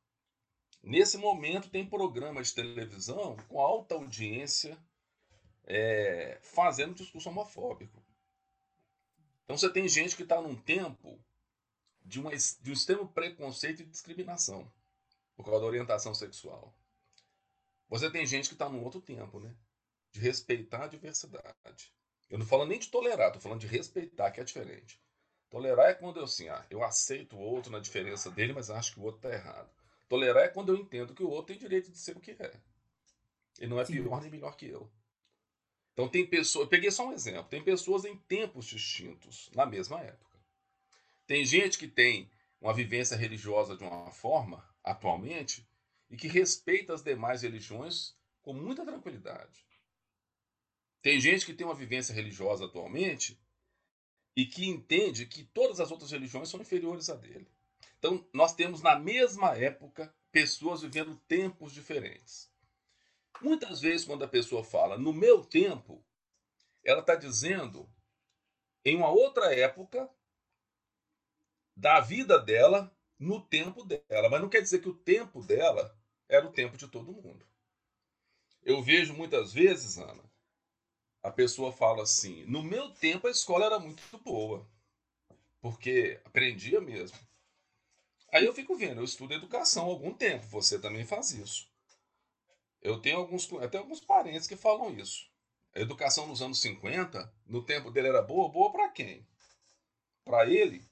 [0.82, 4.78] Nesse momento tem programa de televisão com alta audiência
[5.64, 8.02] é, fazendo discurso homofóbico.
[9.44, 11.18] Então você tem gente que está num tempo
[12.04, 14.70] de, uma, de um extremo preconceito e discriminação
[15.36, 16.74] por causa da orientação sexual.
[17.88, 19.54] Você tem gente que está num outro tempo, né?
[20.12, 21.92] De respeitar a diversidade.
[22.28, 25.00] Eu não falo nem de tolerar, estou falando de respeitar, que é diferente.
[25.48, 28.92] Tolerar é quando eu assim, ah, eu aceito o outro na diferença dele, mas acho
[28.92, 29.70] que o outro está errado.
[30.08, 32.52] Tolerar é quando eu entendo que o outro tem direito de ser o que é.
[33.58, 33.94] Ele não é Sim.
[33.94, 34.90] pior nem melhor que eu.
[35.92, 40.00] Então tem pessoas, eu peguei só um exemplo, tem pessoas em tempos distintos, na mesma
[40.00, 40.38] época.
[41.26, 45.67] Tem gente que tem uma vivência religiosa de uma forma, atualmente,
[46.10, 49.66] e que respeita as demais religiões com muita tranquilidade.
[51.02, 53.40] Tem gente que tem uma vivência religiosa atualmente
[54.36, 57.50] e que entende que todas as outras religiões são inferiores a dele.
[57.98, 62.50] Então, nós temos na mesma época pessoas vivendo tempos diferentes.
[63.40, 66.04] Muitas vezes, quando a pessoa fala no meu tempo,
[66.84, 67.88] ela está dizendo
[68.84, 70.08] em uma outra época
[71.76, 74.28] da vida dela, no tempo dela.
[74.28, 75.97] Mas não quer dizer que o tempo dela
[76.28, 77.44] era o tempo de todo mundo.
[78.62, 80.22] Eu vejo muitas vezes, Ana,
[81.22, 84.68] a pessoa fala assim: no meu tempo a escola era muito boa,
[85.60, 87.18] porque aprendia mesmo.
[88.30, 91.66] Aí eu fico vendo, eu estudo educação há algum tempo, você também faz isso.
[92.80, 95.28] Eu tenho alguns, até alguns parentes que falam isso.
[95.74, 99.26] A educação nos anos 50, no tempo dele era boa, boa para quem?
[100.24, 100.86] Para ele,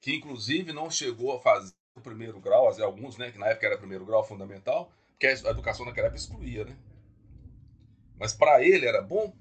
[0.00, 4.04] que inclusive não chegou a fazer primeiro grau, alguns, né, que na época era primeiro
[4.04, 6.76] grau fundamental, porque a educação naquela época excluía, né?
[8.18, 9.34] Mas para ele era bom.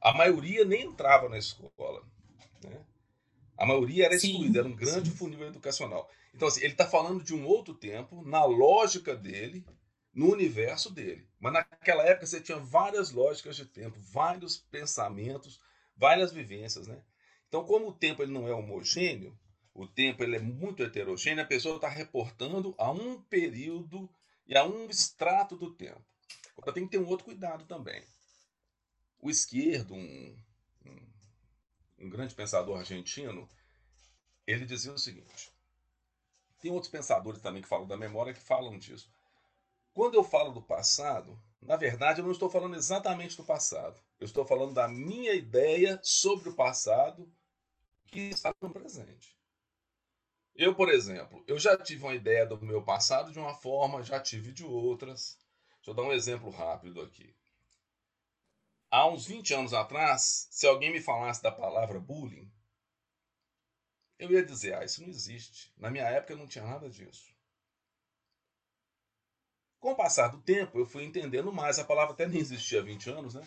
[0.00, 2.02] A maioria nem entrava na escola,
[2.62, 2.84] né?
[3.56, 5.16] A maioria era excluída, era um grande sim.
[5.16, 6.08] funil educacional.
[6.34, 9.64] Então, assim, ele está falando de um outro tempo, na lógica dele,
[10.14, 11.26] no universo dele.
[11.40, 15.58] Mas naquela época você tinha várias lógicas de tempo, vários pensamentos,
[15.96, 17.00] várias vivências, né?
[17.48, 19.38] Então, como o tempo ele não é homogêneo,
[19.76, 24.08] o tempo ele é muito heterogêneo, a pessoa está reportando a um período
[24.46, 26.02] e a um extrato do tempo.
[26.56, 28.02] Agora tem que ter um outro cuidado também.
[29.20, 30.36] O esquerdo, um,
[30.86, 31.06] um,
[31.98, 33.46] um grande pensador argentino,
[34.46, 35.52] ele dizia o seguinte:
[36.58, 39.12] tem outros pensadores também que falam da memória que falam disso.
[39.92, 44.00] Quando eu falo do passado, na verdade eu não estou falando exatamente do passado.
[44.18, 47.30] Eu estou falando da minha ideia sobre o passado
[48.06, 49.35] que está no presente.
[50.58, 54.18] Eu, por exemplo, eu já tive uma ideia do meu passado de uma forma, já
[54.18, 55.38] tive de outras.
[55.76, 57.34] Deixa eu dar um exemplo rápido aqui.
[58.90, 62.50] Há uns 20 anos atrás, se alguém me falasse da palavra bullying,
[64.18, 65.72] eu ia dizer, ah, isso não existe.
[65.76, 67.34] Na minha época não tinha nada disso.
[69.78, 71.78] Com o passar do tempo, eu fui entendendo mais.
[71.78, 73.46] A palavra até nem existia há 20 anos, né?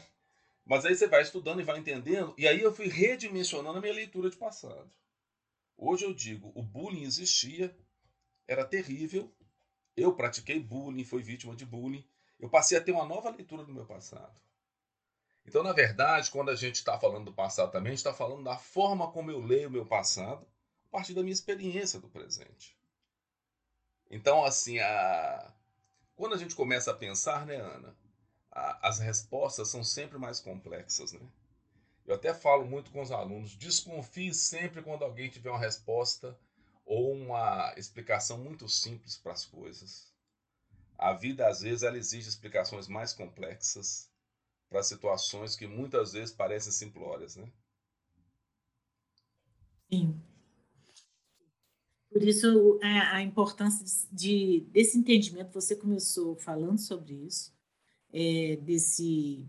[0.63, 3.93] Mas aí você vai estudando e vai entendendo, e aí eu fui redimensionando a minha
[3.93, 4.91] leitura de passado.
[5.82, 7.74] Hoje eu digo, o bullying existia,
[8.46, 9.34] era terrível,
[9.96, 12.06] eu pratiquei bullying, fui vítima de bullying,
[12.38, 14.38] eu passei a ter uma nova leitura do meu passado.
[15.46, 18.44] Então, na verdade, quando a gente está falando do passado também, a gente está falando
[18.44, 20.45] da forma como eu leio o meu passado,
[20.88, 22.78] a partir da minha experiência do presente.
[24.12, 25.53] Então, assim, a,
[26.14, 27.95] quando a gente começa a pensar, né, Ana,
[28.51, 31.26] a, as respostas são sempre mais complexas, né?
[32.10, 36.36] Eu até falo muito com os alunos, desconfie sempre quando alguém tiver uma resposta
[36.84, 40.12] ou uma explicação muito simples para as coisas.
[40.97, 44.10] A vida, às vezes, ela exige explicações mais complexas
[44.68, 47.47] para situações que muitas vezes parecem simplórias, né?
[49.88, 50.20] Sim.
[52.12, 57.53] Por isso, é, a importância de, desse entendimento, você começou falando sobre isso,
[58.12, 59.47] é, desse,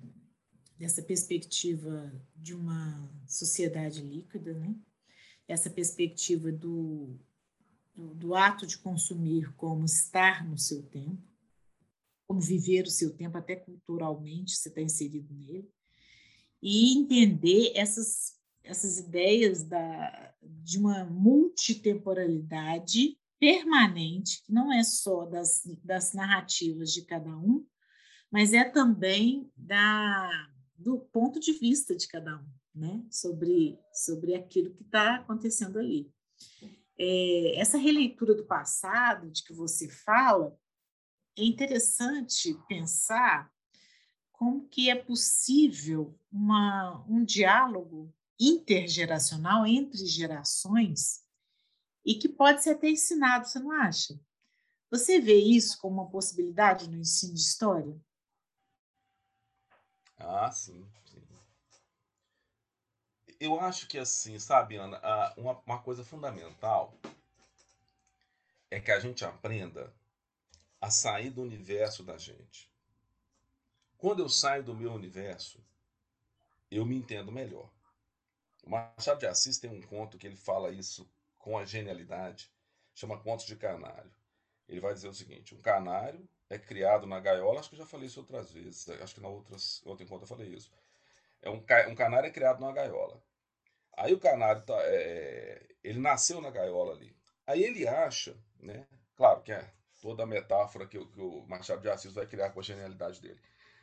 [0.80, 4.74] dessa perspectiva de uma sociedade líquida, né?
[5.46, 7.18] essa perspectiva do,
[7.94, 11.22] do, do ato de consumir como estar no seu tempo,
[12.26, 15.70] como viver o seu tempo, até culturalmente, você está inserido nele,
[16.62, 25.60] e entender essas, essas ideias da, de uma multitemporalidade permanente, que não é só das,
[25.84, 27.66] das narrativas de cada um,
[28.30, 30.48] mas é também da,
[30.80, 33.04] do ponto de vista de cada um, né?
[33.10, 36.10] sobre, sobre aquilo que está acontecendo ali.
[36.98, 40.58] É, essa releitura do passado de que você fala,
[41.36, 43.52] é interessante pensar
[44.32, 51.22] como que é possível uma, um diálogo intergeracional entre gerações
[52.02, 54.18] e que pode ser até ensinado, você não acha?
[54.90, 58.00] Você vê isso como uma possibilidade no ensino de história?
[60.20, 61.22] Ah, sim, sim.
[63.38, 65.00] Eu acho que assim, sabe, Ana,
[65.36, 66.92] uma, uma coisa fundamental
[68.70, 69.92] é que a gente aprenda
[70.80, 72.70] a sair do universo da gente.
[73.96, 75.58] Quando eu saio do meu universo,
[76.70, 77.70] eu me entendo melhor.
[78.62, 82.50] O Machado de Assis tem um conto que ele fala isso com a genialidade,
[82.94, 84.12] chama Contos de Canário.
[84.68, 87.86] Ele vai dizer o seguinte: um canário é criado na gaiola, acho que eu já
[87.86, 90.70] falei isso outras vezes, acho que na outras, outro encontro eu falei isso.
[91.40, 93.22] É um, um canário é criado numa gaiola.
[93.96, 97.16] Aí o canário tá, é, ele nasceu na gaiola ali.
[97.46, 98.86] Aí ele acha, né?
[99.16, 99.70] Claro que é
[100.00, 103.40] toda a metáfora que, que o Machado de Assis vai criar com a genialidade dele.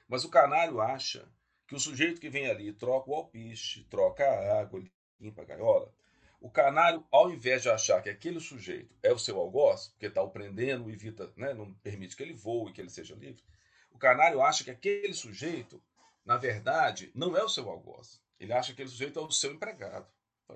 [0.08, 1.28] Mas o canário acha
[1.68, 4.84] que o sujeito que vem ali troca o alpiste, troca a água,
[5.20, 5.94] limpa a gaiola,
[6.40, 10.22] o canário, ao invés de achar que aquele sujeito é o seu algoz, porque está
[10.22, 13.44] o prendendo, evita, né, não permite que ele voe, que ele seja livre,
[13.90, 15.82] o canário acha que aquele sujeito,
[16.24, 18.22] na verdade, não é o seu algoz.
[18.40, 20.08] Ele acha que aquele sujeito é o seu empregado.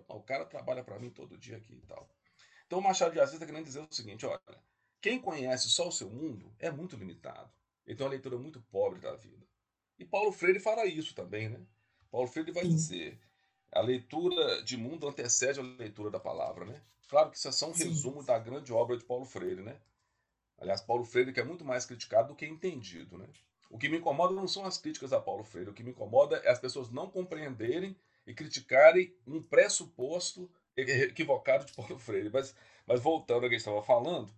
[0.07, 2.07] O cara trabalha para mim todo dia aqui e tal.
[2.67, 4.39] Então o Machado de Assis está querendo dizer o seguinte: olha,
[5.01, 7.51] quem conhece só o seu mundo é muito limitado.
[7.85, 9.45] Ele tem uma leitura muito pobre da vida.
[9.97, 11.59] E Paulo Freire fala isso também, né?
[12.09, 13.19] Paulo Freire vai dizer
[13.71, 16.81] a leitura de mundo antecede a leitura da palavra, né?
[17.07, 17.89] Claro que isso é só um Sim.
[17.89, 19.77] resumo da grande obra de Paulo Freire, né?
[20.57, 23.27] Aliás, Paulo Freire que é muito mais criticado do que entendido, né?
[23.69, 26.37] O que me incomoda não são as críticas a Paulo Freire, o que me incomoda
[26.37, 27.95] é as pessoas não compreenderem
[28.27, 32.29] e criticarem um pressuposto equivocado de Paulo Freire.
[32.29, 32.53] Mas,
[32.85, 34.31] mas voltando ao que a gente estava falando,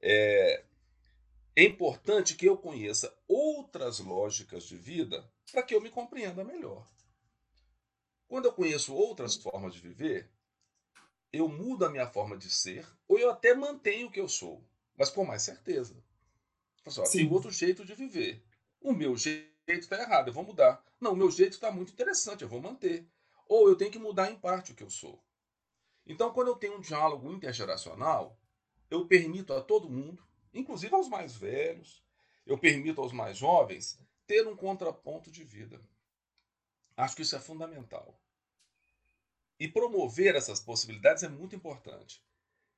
[0.00, 0.62] é,
[1.56, 6.86] é importante que eu conheça outras lógicas de vida para que eu me compreenda melhor.
[8.30, 10.30] Quando eu conheço outras formas de viver,
[11.32, 14.64] eu mudo a minha forma de ser, ou eu até mantenho o que eu sou,
[14.96, 16.00] mas com mais certeza.
[16.84, 18.40] Pessoal, assim, tem outro jeito de viver.
[18.80, 20.80] O meu jeito está errado, eu vou mudar.
[21.00, 23.04] Não, o meu jeito está muito interessante, eu vou manter.
[23.48, 25.20] Ou eu tenho que mudar em parte o que eu sou.
[26.06, 28.38] Então, quando eu tenho um diálogo intergeracional,
[28.88, 30.24] eu permito a todo mundo,
[30.54, 32.00] inclusive aos mais velhos,
[32.46, 35.82] eu permito aos mais jovens, ter um contraponto de vida.
[37.00, 38.20] Acho que isso é fundamental.
[39.58, 42.22] E promover essas possibilidades é muito importante.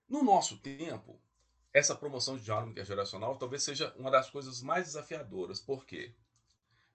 [0.09, 1.20] No nosso tempo,
[1.73, 5.61] essa promoção de diálogo intergeracional talvez seja uma das coisas mais desafiadoras.
[5.61, 6.14] Por quê?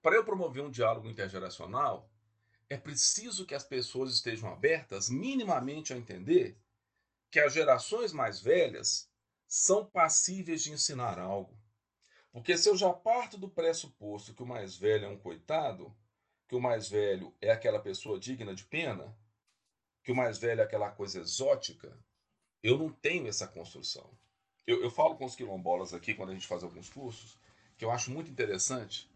[0.01, 2.09] Para eu promover um diálogo intergeracional,
[2.69, 6.57] é preciso que as pessoas estejam abertas minimamente a entender
[7.29, 9.09] que as gerações mais velhas
[9.47, 11.57] são passíveis de ensinar algo.
[12.31, 15.93] Porque se eu já parto do pressuposto que o mais velho é um coitado,
[16.47, 19.15] que o mais velho é aquela pessoa digna de pena,
[20.03, 21.91] que o mais velho é aquela coisa exótica,
[22.63, 24.09] eu não tenho essa construção.
[24.65, 27.37] Eu, eu falo com os quilombolas aqui, quando a gente faz alguns cursos,
[27.77, 29.09] que eu acho muito interessante,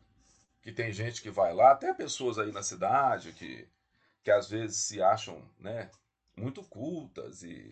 [0.62, 3.68] que tem gente que vai lá, até pessoas aí na cidade que,
[4.24, 5.90] que às vezes se acham né,
[6.36, 7.70] muito cultas e,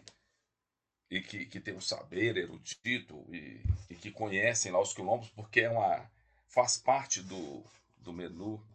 [1.10, 5.62] e que, que tem um saber erudito e, e que conhecem lá os quilombos, porque
[5.62, 6.10] é uma,
[6.48, 7.64] faz parte do,
[7.98, 8.66] do menu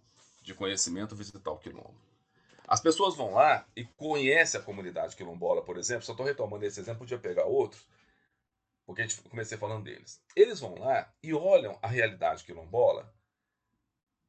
[0.45, 1.99] de conhecimento visitar o quilombo.
[2.69, 6.05] As pessoas vão lá e conhecem a comunidade quilombola, por exemplo.
[6.05, 7.87] Só estou retomando esse exemplo, podia pegar outros,
[8.85, 10.23] porque a gente comecei falando deles.
[10.37, 13.13] Eles vão lá e olham a realidade quilombola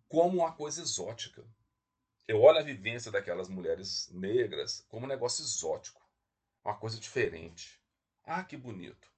[0.08, 1.46] como uma coisa exótica.
[2.28, 6.02] Eu olho a vivência daquelas mulheres negras como um negócio exótico,
[6.64, 7.80] uma coisa diferente.
[8.24, 9.12] Ah, que bonito.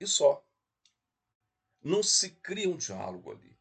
[0.00, 0.44] E só.
[1.80, 3.57] Não se cria um diálogo ali.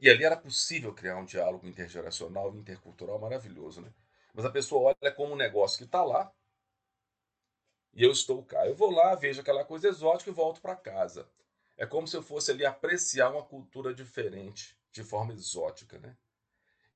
[0.00, 3.92] E ali era possível criar um diálogo intergeracional intercultural maravilhoso, né?
[4.32, 6.32] Mas a pessoa olha como um negócio que está lá
[7.92, 8.66] e eu estou cá.
[8.66, 11.28] Eu vou lá, vejo aquela coisa exótica e volto para casa.
[11.76, 16.16] É como se eu fosse ali apreciar uma cultura diferente, de forma exótica, né?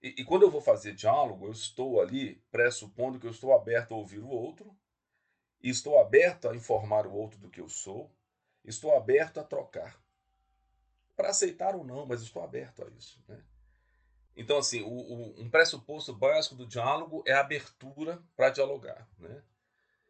[0.03, 3.95] E, e, quando eu vou fazer diálogo, eu estou ali pressupondo que eu estou aberto
[3.95, 4.77] a ouvir o outro,
[5.63, 8.11] estou aberto a informar o outro do que eu sou,
[8.65, 10.02] estou aberto a trocar.
[11.17, 13.23] Para aceitar ou não, mas estou aberto a isso.
[13.29, 13.43] Né?
[14.37, 19.09] Então, assim, o, o, um pressuposto básico do diálogo é a abertura para dialogar.
[19.19, 19.43] Né?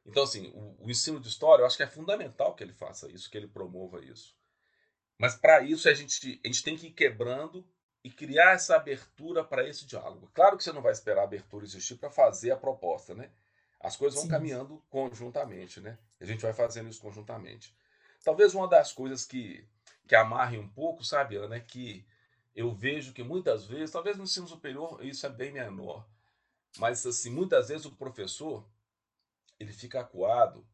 [0.07, 3.11] Então, assim, o, o, ensino de história, eu acho que é fundamental que ele faça
[3.11, 4.37] isso, que ele promova isso.
[5.19, 7.67] Mas para isso a gente, a gente tem que ir quebrando
[8.03, 10.31] e criar essa abertura para esse diálogo.
[10.35, 13.31] Claro que você não vai esperar a abertura existir para fazer a proposta, né?
[13.79, 14.31] As coisas vão Sim.
[14.31, 15.99] caminhando conjuntamente, né?
[16.21, 17.75] A gente vai fazendo isso conjuntamente.
[18.25, 19.65] Talvez uma das coisas que,
[20.07, 22.05] que amarre um pouco, sabe, Ana, que
[22.55, 26.07] eu vejo que muitas vezes, talvez no ensino superior isso é bem menor,
[26.79, 28.67] mas assim, muitas vezes o professor
[29.59, 30.67] ele fica acuado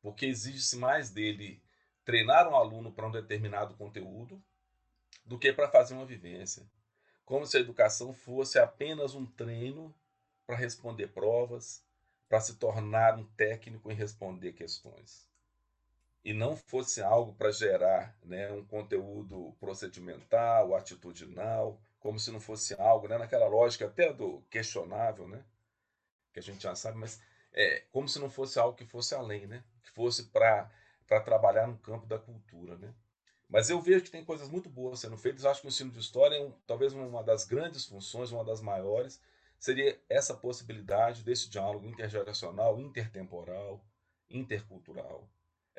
[0.00, 1.62] porque exige-se mais dele
[2.04, 4.42] treinar um aluno para um determinado conteúdo
[5.24, 6.68] do que para fazer uma vivência.
[7.24, 9.94] Como se a educação fosse apenas um treino
[10.46, 11.84] para responder provas,
[12.28, 15.29] para se tornar um técnico em responder questões.
[16.24, 22.74] E não fosse algo para gerar né, um conteúdo procedimental, atitudinal, como se não fosse
[22.80, 25.42] algo, né, naquela lógica até do questionável, né,
[26.32, 27.20] que a gente já sabe, mas
[27.52, 30.70] é, como se não fosse algo que fosse além, né, que fosse para
[31.24, 32.76] trabalhar no campo da cultura.
[32.76, 32.92] Né.
[33.48, 35.44] Mas eu vejo que tem coisas muito boas sendo feitas.
[35.44, 38.60] Acho que o ensino de história é um, talvez uma das grandes funções, uma das
[38.60, 39.20] maiores,
[39.58, 43.84] seria essa possibilidade desse diálogo intergeracional, intertemporal,
[44.30, 45.28] intercultural.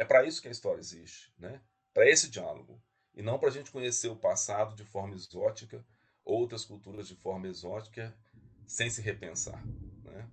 [0.01, 1.61] É para isso que a história existe, né?
[1.93, 2.81] para esse diálogo.
[3.13, 5.85] E não para a gente conhecer o passado de forma exótica,
[6.25, 8.11] outras culturas de forma exótica,
[8.65, 9.63] sem se repensar.
[10.03, 10.27] Né?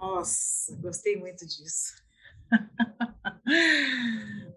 [0.00, 1.94] Nossa, gostei muito disso.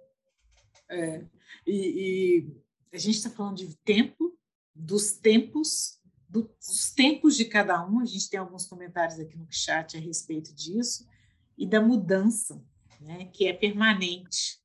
[0.88, 1.26] É,
[1.66, 2.62] e, e,
[2.94, 4.38] a gente está falando de tempo,
[4.74, 6.00] dos tempos,
[6.30, 8.02] do, dos tempos de cada um.
[8.02, 11.08] A gente tem alguns comentários aqui no chat a respeito disso,
[11.58, 12.64] e da mudança,
[13.00, 14.62] né, que é permanente.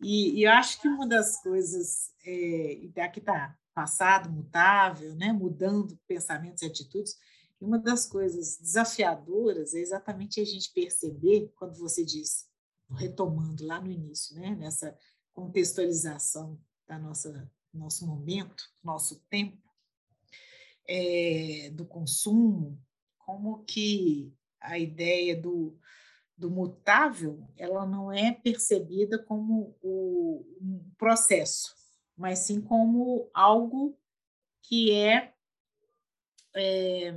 [0.00, 5.98] E, e eu acho que uma das coisas, é, aqui está passado, mutável, né, mudando
[6.06, 7.16] pensamentos e atitudes,
[7.60, 12.48] uma das coisas desafiadoras é exatamente a gente perceber, quando você diz,
[12.90, 14.96] retomando lá no início, né, nessa
[15.32, 19.56] contextualização da nossa nosso momento, nosso tempo,
[20.86, 22.78] é, do consumo,
[23.18, 25.78] como que a ideia do,
[26.42, 31.72] do mutável ela não é percebida como o, um processo,
[32.16, 33.96] mas sim como algo
[34.60, 35.32] que é,
[36.56, 37.14] é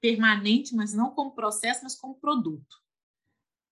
[0.00, 2.82] permanente, mas não como processo, mas como produto.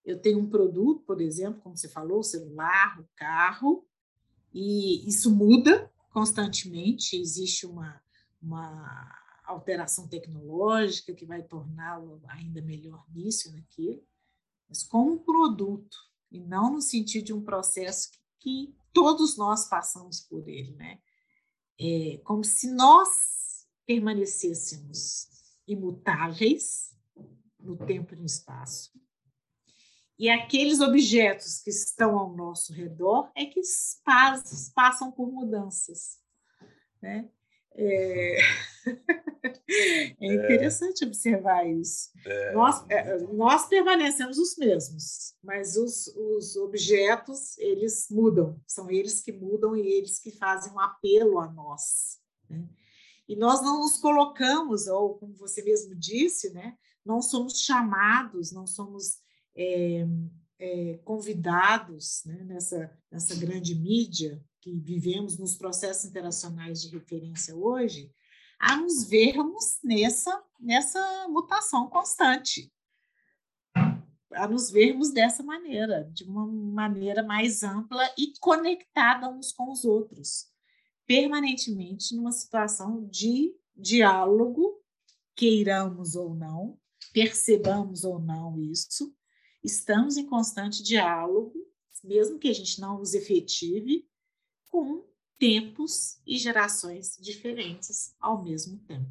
[0.05, 3.85] Eu tenho um produto, por exemplo, como você falou, o celular, o carro,
[4.55, 8.01] e isso muda constantemente, existe uma,
[8.41, 9.13] uma
[9.45, 14.01] alteração tecnológica que vai torná-lo ainda melhor nisso, naquilo,
[14.71, 15.99] mas como um produto,
[16.31, 21.01] e não no sentido de um processo que, que todos nós passamos por ele, né?
[21.79, 25.29] É como se nós permanecêssemos
[25.67, 26.97] imutáveis
[27.59, 28.93] no tempo e no espaço,
[30.17, 33.63] e aqueles objetos que estão ao nosso redor é que
[34.75, 36.19] passam por mudanças.
[37.01, 37.29] Né?
[37.77, 38.39] É...
[40.21, 41.07] é interessante é.
[41.07, 42.11] observar isso.
[42.27, 42.53] É.
[42.53, 49.33] Nós, é, nós permanecemos os mesmos, mas os, os objetos eles mudam, são eles que
[49.33, 52.19] mudam e eles que fazem um apelo a nós.
[52.49, 52.69] Né?
[53.29, 56.77] E nós não nos colocamos, ou como você mesmo disse, né?
[57.05, 59.19] não somos chamados, não somos
[59.57, 60.05] é,
[60.59, 68.13] é, convidados né, nessa, nessa grande mídia que vivemos nos processos interacionais de referência hoje,
[68.59, 72.71] a nos vermos nessa, nessa mutação constante,
[74.33, 79.85] a nos vermos dessa maneira, de uma maneira mais ampla e conectada uns com os
[79.85, 80.47] outros,
[81.07, 84.79] permanentemente numa situação de diálogo,
[85.35, 86.79] queiramos ou não,
[87.13, 89.15] percebamos ou não isso,
[89.65, 91.55] estamos em constante diálogo,
[92.05, 94.10] mesmo que a gente não os efetive,
[94.71, 95.05] com
[95.39, 99.11] tempos e gerações diferentes ao mesmo tempo.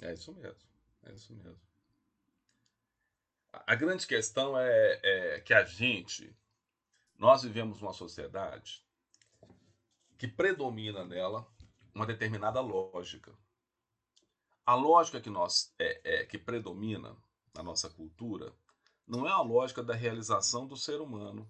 [0.00, 0.62] É isso mesmo,
[1.04, 1.60] é isso mesmo.
[3.52, 6.36] A grande questão é, é que a gente,
[7.18, 8.84] nós vivemos uma sociedade
[10.18, 11.46] que predomina nela
[11.94, 13.32] uma determinada lógica.
[14.66, 17.16] A lógica que nós é, é que predomina
[17.54, 18.52] na nossa cultura
[19.06, 21.48] não é a lógica da realização do ser humano,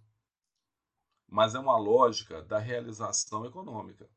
[1.29, 4.09] mas é uma lógica da realização econômica.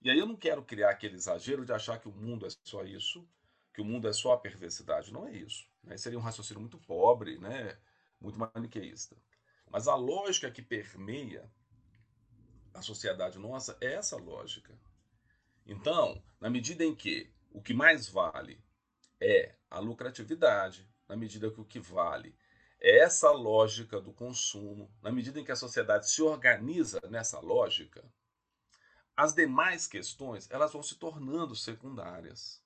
[0.00, 2.82] E aí eu não quero criar aquele exagero de achar que o mundo é só
[2.84, 3.28] isso,
[3.72, 5.12] que o mundo é só a perversidade.
[5.12, 5.66] Não é isso.
[5.82, 5.96] Né?
[5.96, 7.78] Seria um raciocínio muito pobre, né?
[8.20, 9.16] muito maniqueísta.
[9.70, 11.50] Mas a lógica que permeia
[12.74, 14.78] a sociedade nossa é essa lógica.
[15.64, 18.62] Então, na medida em que o que mais vale
[19.20, 22.34] é a lucratividade, na medida que o que vale
[22.82, 28.04] é essa lógica do consumo, na medida em que a sociedade se organiza nessa lógica,
[29.16, 32.60] as demais questões elas vão se tornando secundárias.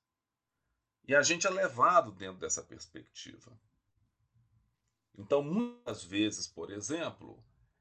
[1.07, 3.53] E a gente é levado dentro dessa perspectiva.
[5.19, 7.39] Então, muitas vezes, por exemplo,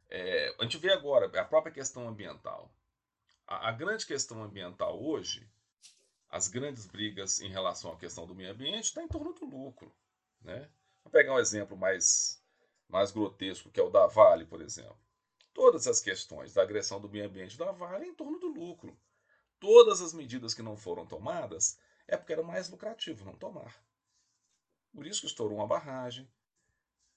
[0.10, 2.70] é, a gente vê agora a própria questão ambiental.
[3.48, 5.50] A, a, grande questão ambiental hoje,
[6.30, 9.96] as grandes brigas em relação à questão do meio ambiente, está em torno do lucro.
[10.42, 10.70] Né?
[11.06, 12.44] Vou pegar um exemplo mais,
[12.90, 14.98] mais grotesco, que é o da Vale, por exemplo.
[15.54, 18.98] Todas as questões da agressão do meio ambiente da Vale em torno do lucro.
[19.60, 23.80] Todas as medidas que não foram tomadas é porque era mais lucrativo não tomar.
[24.94, 26.28] Por isso que estourou uma barragem.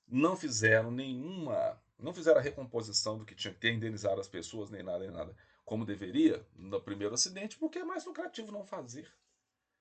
[0.07, 4.71] Não fizeram nenhuma, não fizeram a recomposição do que tinha que ter, indenizar as pessoas,
[4.71, 5.35] nem nada, nem nada,
[5.65, 9.11] como deveria no primeiro acidente, porque é mais lucrativo não fazer.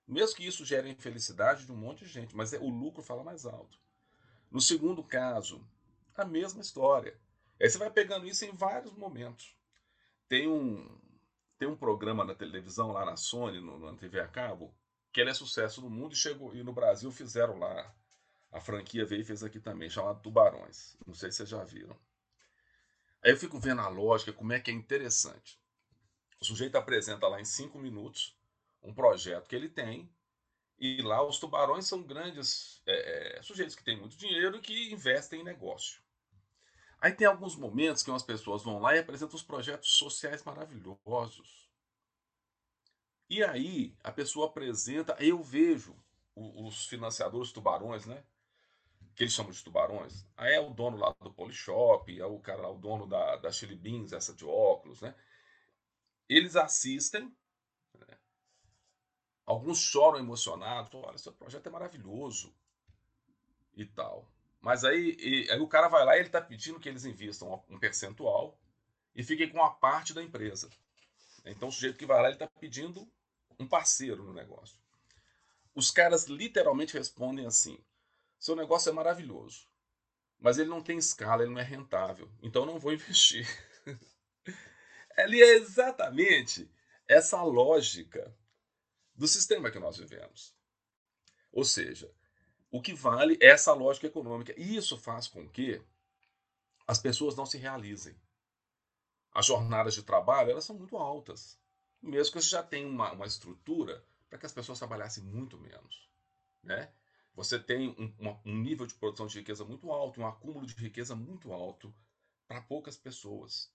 [0.08, 3.22] Mesmo que isso gere infelicidade de um monte de gente, mas é, o lucro fala
[3.22, 3.78] mais alto.
[4.50, 5.66] No segundo caso,
[6.16, 7.20] a mesma história.
[7.62, 9.56] Aí você vai pegando isso em vários momentos.
[10.28, 11.00] Tem um,
[11.58, 14.74] tem um programa na televisão lá na Sony, no, na TV a cabo,
[15.12, 17.96] que ele é sucesso no mundo e chegou e no Brasil fizeram lá.
[18.52, 20.96] A franquia veio e fez aqui também, chamado Tubarões.
[21.06, 21.98] Não sei se vocês já viram.
[23.24, 25.60] Aí eu fico vendo a lógica, como é que é interessante.
[26.40, 28.38] O sujeito apresenta lá em cinco minutos
[28.82, 30.10] um projeto que ele tem,
[30.80, 34.92] e lá os tubarões são grandes é, é, sujeitos que têm muito dinheiro e que
[34.92, 36.02] investem em negócio.
[37.00, 41.68] Aí tem alguns momentos que umas pessoas vão lá e apresentam os projetos sociais maravilhosos.
[43.30, 45.96] E aí a pessoa apresenta, eu vejo
[46.36, 48.24] os financiadores tubarões, né?
[49.16, 50.26] Que eles chamam de tubarões.
[50.36, 53.52] Aí é o dono lá do Polishop, é o cara lá, o dono da, da
[53.52, 55.16] Chili Beans, essa de óculos, né?
[56.30, 57.36] Eles assistem?
[59.48, 62.54] Alguns choram emocionados, olha, seu projeto é maravilhoso
[63.74, 64.30] e tal.
[64.60, 67.64] Mas aí, e, aí o cara vai lá e ele está pedindo que eles investam
[67.70, 68.60] um percentual
[69.16, 70.70] e fiquem com a parte da empresa.
[71.46, 73.10] Então o sujeito que vai lá ele está pedindo
[73.58, 74.78] um parceiro no negócio.
[75.74, 77.80] Os caras literalmente respondem assim:
[78.38, 79.66] seu negócio é maravilhoso,
[80.38, 83.48] mas ele não tem escala, ele não é rentável, então não vou investir.
[85.18, 86.70] ele é exatamente
[87.08, 88.36] essa lógica
[89.18, 90.56] do sistema que nós vivemos.
[91.52, 92.14] Ou seja,
[92.70, 94.54] o que vale é essa lógica econômica.
[94.58, 95.82] E isso faz com que
[96.86, 98.16] as pessoas não se realizem.
[99.32, 101.60] As jornadas de trabalho elas são muito altas
[102.02, 106.10] mesmo que você já tenha uma, uma estrutura para que as pessoas trabalhassem muito menos.
[106.64, 106.92] Né?
[107.34, 110.74] Você tem um, uma, um nível de produção de riqueza muito alto, um acúmulo de
[110.76, 111.94] riqueza muito alto
[112.48, 113.72] para poucas pessoas.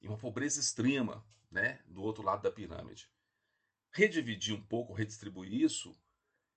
[0.00, 3.10] E uma pobreza extrema né, do outro lado da pirâmide.
[3.98, 5.92] Redividir um pouco, redistribuir isso,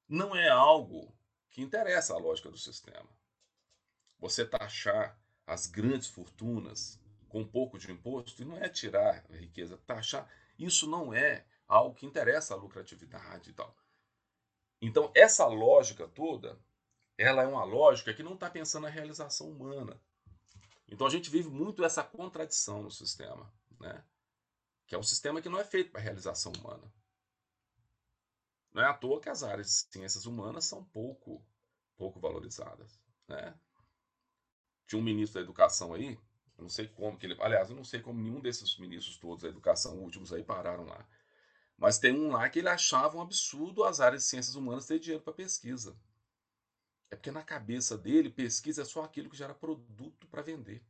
[0.07, 1.11] não é algo
[1.49, 3.09] que interessa à lógica do sistema.
[4.19, 9.35] Você taxar as grandes fortunas com um pouco de imposto, e não é tirar a
[9.35, 13.75] riqueza, taxar isso não é algo que interessa a lucratividade e tal.
[14.79, 16.59] Então, essa lógica toda,
[17.17, 19.99] ela é uma lógica que não está pensando na realização humana.
[20.87, 24.03] Então, a gente vive muito essa contradição no sistema, né?
[24.85, 27.00] que é um sistema que não é feito para realização humana.
[28.73, 31.45] Não é à toa que as áreas de ciências humanas são pouco,
[31.97, 32.99] pouco valorizadas.
[33.27, 33.53] Né?
[34.87, 36.17] Tinha um ministro da educação aí,
[36.57, 37.37] eu não sei como que ele.
[37.41, 41.07] Aliás, eu não sei como nenhum desses ministros todos da educação últimos aí pararam lá.
[41.75, 44.99] Mas tem um lá que ele achava um absurdo as áreas de ciências humanas ter
[44.99, 45.99] dinheiro para pesquisa.
[47.09, 50.85] É porque na cabeça dele, pesquisa é só aquilo que gera produto para vender.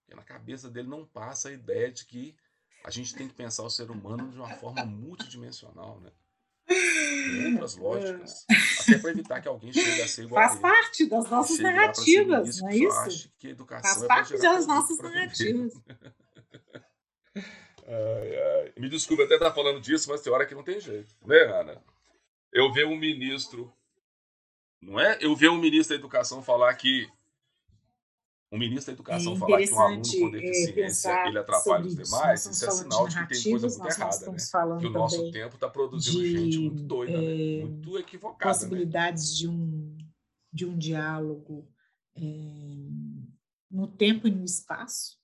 [0.00, 2.36] Porque na cabeça dele não passa a ideia de que
[2.84, 6.12] a gente tem que pensar o ser humano de uma forma multidimensional, né?
[7.52, 8.46] Outras lógicas.
[8.80, 10.62] Até para evitar que alguém chegue a ser igual Faz a ele.
[10.62, 13.32] parte das nossas narrativas, não é isso?
[13.38, 15.72] Que educação Faz é parte das nossas narrativas.
[17.86, 18.72] ai, ai.
[18.76, 21.82] Me desculpe até estar falando disso, mas tem hora que não tem jeito, né, Ana?
[22.52, 23.72] Eu ver um ministro,
[24.80, 25.18] não é?
[25.20, 27.08] Eu ver um ministro da educação falar que
[28.50, 31.94] um ministro da educação é falar que um aluno com é, deficiência ele atrapalha os
[31.94, 34.80] demais, isso, é sinal de, que tem coisa muito errada, né?
[34.80, 37.64] Que o nosso tempo está produzindo de, gente muito doida, é, né?
[37.64, 38.54] muito equivocada.
[38.54, 39.36] Possibilidades né?
[39.36, 39.98] de, um,
[40.50, 41.70] de um diálogo
[42.16, 42.22] é,
[43.70, 45.18] no tempo e no espaço,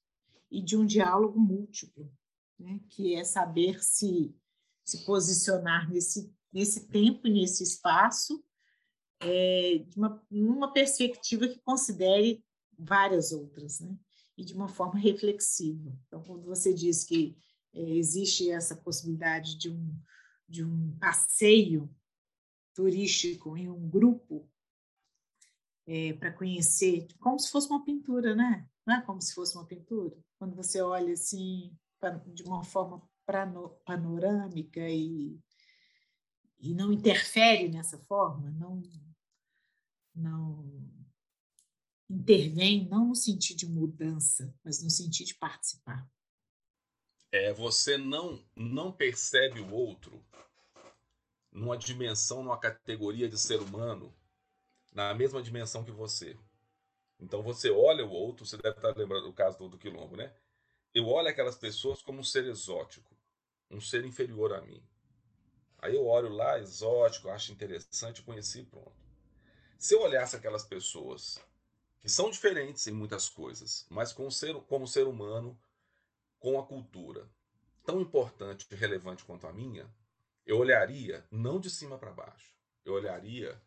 [0.51, 2.13] e de um diálogo múltiplo.
[2.59, 2.79] né?
[2.91, 4.37] que é saber se,
[4.85, 8.45] se posicionar nesse, nesse tempo, nesse espaço,
[9.21, 12.44] é, de uma, numa perspectiva que considere
[12.79, 13.97] várias outras, né?
[14.37, 15.97] e de uma forma reflexiva.
[16.07, 17.37] Então, quando você diz que
[17.73, 19.97] é, existe essa possibilidade de um,
[20.49, 21.89] de um passeio
[22.75, 24.49] turístico em um grupo
[25.87, 28.69] é, para conhecer, como se fosse uma pintura, né?
[28.87, 30.17] Não é como se fosse uma pintura?
[30.39, 31.77] Quando você olha assim
[32.27, 33.03] de uma forma
[33.87, 35.39] panorâmica e,
[36.59, 38.83] e não interfere nessa forma, não,
[40.15, 40.94] não
[42.09, 46.09] intervém, não no sentido de mudança, mas no sentido de participar.
[47.33, 50.25] É, você não, não percebe o outro
[51.51, 54.15] numa dimensão, numa categoria de ser humano,
[54.93, 56.37] na mesma dimensão que você.
[57.19, 60.33] Então você olha o outro, você deve estar lembrando do caso do, do quilombo, né?
[60.93, 63.17] Eu olho aquelas pessoas como um ser exótico,
[63.71, 64.83] um ser inferior a mim.
[65.79, 68.95] Aí eu olho lá, exótico, acho interessante, conheci pronto.
[69.79, 71.41] Se eu olhasse aquelas pessoas
[72.05, 75.59] que são diferentes em muitas coisas, mas com ser, como ser humano,
[76.39, 77.27] com a cultura
[77.83, 79.91] tão importante e relevante quanto a minha,
[80.45, 83.59] eu olharia não de cima para baixo, eu olharia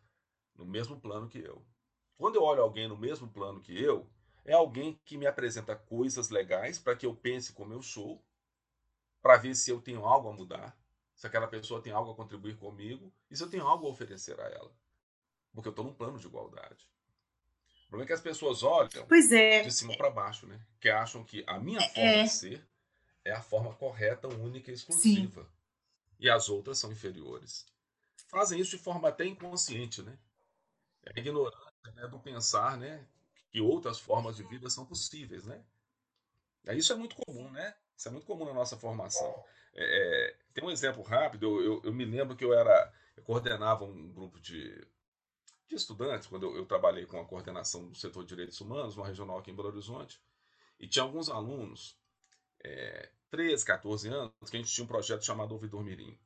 [0.54, 1.66] no mesmo plano que eu.
[2.16, 4.08] Quando eu olho alguém no mesmo plano que eu,
[4.44, 8.24] é alguém que me apresenta coisas legais para que eu pense como eu sou,
[9.20, 10.78] para ver se eu tenho algo a mudar,
[11.12, 14.38] se aquela pessoa tem algo a contribuir comigo e se eu tenho algo a oferecer
[14.38, 14.72] a ela.
[15.52, 16.88] Porque eu estou num plano de igualdade.
[17.88, 18.90] O problema é que as pessoas olham
[19.32, 19.62] é.
[19.62, 20.60] de cima para baixo, né?
[20.78, 22.22] Que acham que a minha é, forma é.
[22.24, 22.68] de ser
[23.24, 25.42] é a forma correta, única e exclusiva.
[25.42, 25.48] Sim.
[26.20, 27.66] E as outras são inferiores.
[28.28, 30.18] Fazem isso de forma até inconsciente, né?
[31.06, 33.06] É ignorância né, do pensar, né,
[33.50, 35.62] que outras formas de vida são possíveis, né?
[36.66, 37.74] Isso é muito comum, né?
[37.96, 39.42] Isso é muito comum na nossa formação.
[39.74, 41.46] É, é, tem um exemplo rápido.
[41.46, 44.86] Eu, eu, eu, me lembro que eu era, eu coordenava um grupo de,
[45.68, 49.06] de estudantes quando eu, eu, trabalhei com a coordenação do setor de direitos humanos, uma
[49.06, 50.20] regional aqui em Belo Horizonte,
[50.80, 51.96] e tinha alguns alunos,
[52.64, 56.18] é, 13, 14 anos, que a gente tinha um projeto chamado Ouvidor Mirim.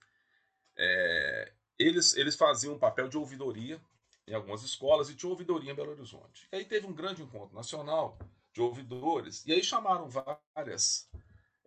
[0.76, 3.80] É, eles, eles faziam um papel de ouvidoria
[4.26, 6.48] em algumas escolas e tinha ouvidoria em Belo Horizonte.
[6.52, 8.16] E aí teve um grande encontro nacional
[8.52, 11.10] de ouvidores, e aí chamaram várias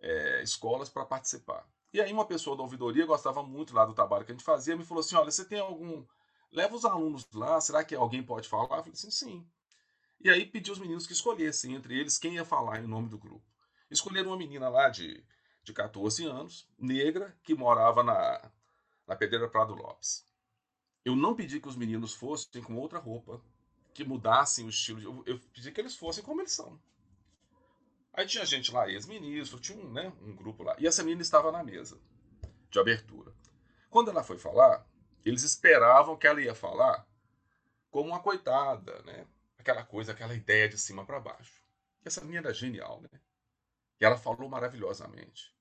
[0.00, 1.68] é, escolas para participar.
[1.92, 4.76] E aí uma pessoa da ouvidoria gostava muito lá do trabalho que a gente fazia,
[4.76, 6.04] me falou assim, olha, você tem algum...
[6.52, 8.64] Leva os alunos lá, será que alguém pode falar?
[8.64, 9.46] Eu falei assim, sim.
[10.20, 13.18] E aí pediu os meninos que escolhessem entre eles quem ia falar em nome do
[13.18, 13.44] grupo.
[13.90, 15.24] Escolheram uma menina lá de,
[15.62, 18.50] de 14 anos, negra, que morava na,
[19.06, 20.26] na Pedreira Prado Lopes.
[21.04, 23.40] Eu não pedi que os meninos fossem com outra roupa,
[23.94, 25.00] que mudassem o estilo.
[25.00, 26.80] Eu, eu pedi que eles fossem como eles são.
[28.12, 30.74] Aí tinha gente lá, ex-ministro, tinha um, né, um grupo lá.
[30.78, 32.00] E essa menina estava na mesa
[32.70, 33.32] de abertura.
[33.90, 34.86] Quando ela foi falar,
[35.28, 37.06] eles esperavam que ela ia falar
[37.90, 39.26] como uma coitada, né?
[39.58, 41.60] Aquela coisa, aquela ideia de cima para baixo.
[42.04, 43.08] E essa menina era genial, né?
[44.00, 45.52] E ela falou maravilhosamente.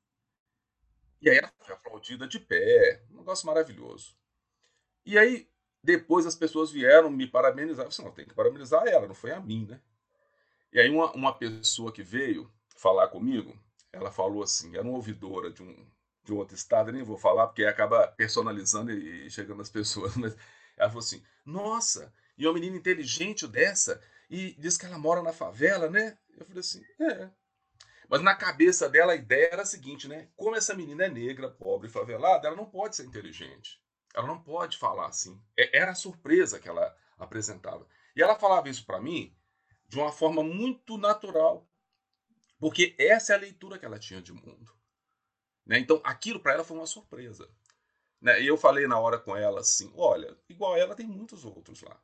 [1.22, 4.16] E aí ela foi aplaudida de pé, um negócio maravilhoso.
[5.04, 5.50] E aí,
[5.82, 7.86] depois as pessoas vieram me parabenizar.
[7.86, 9.82] Eu disse, não, tem que parabenizar ela, não foi a mim, né?
[10.72, 13.58] E aí uma, uma pessoa que veio falar comigo,
[13.92, 15.88] ela falou assim, era uma ouvidora de um,
[16.26, 20.36] de outro estado, nem vou falar, porque acaba personalizando e, chegando às pessoas, mas
[20.76, 25.32] ela falou assim, nossa, e uma menina inteligente dessa, e diz que ela mora na
[25.32, 26.18] favela, né?
[26.38, 27.30] Eu falei assim, é.
[28.10, 30.28] Mas na cabeça dela a ideia era a seguinte, né?
[30.36, 33.82] Como essa menina é negra, pobre, favelada, ela não pode ser inteligente.
[34.14, 35.42] Ela não pode falar assim.
[35.58, 37.88] É, era a surpresa que ela apresentava.
[38.16, 39.36] E ela falava isso para mim
[39.88, 41.68] de uma forma muito natural,
[42.60, 44.75] porque essa é a leitura que ela tinha de mundo.
[45.66, 45.80] Né?
[45.80, 47.50] Então, aquilo para ela foi uma surpresa.
[48.22, 48.42] Né?
[48.42, 52.00] E eu falei na hora com ela assim: olha, igual ela, tem muitos outros lá.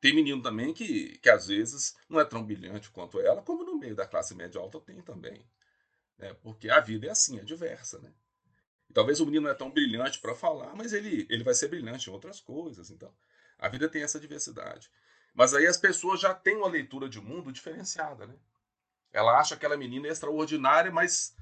[0.00, 3.76] Tem menino também que, que às vezes não é tão brilhante quanto ela, como no
[3.76, 5.44] meio da classe média alta tem também.
[6.16, 6.34] Né?
[6.34, 7.98] Porque a vida é assim, é diversa.
[7.98, 8.12] Né?
[8.88, 11.68] E talvez o menino não é tão brilhante para falar, mas ele, ele vai ser
[11.68, 12.90] brilhante em outras coisas.
[12.90, 13.12] Então,
[13.58, 14.88] a vida tem essa diversidade.
[15.34, 18.36] Mas aí as pessoas já têm uma leitura de mundo diferenciada, né?
[19.12, 21.34] Ela acha aquela menina extraordinária, mas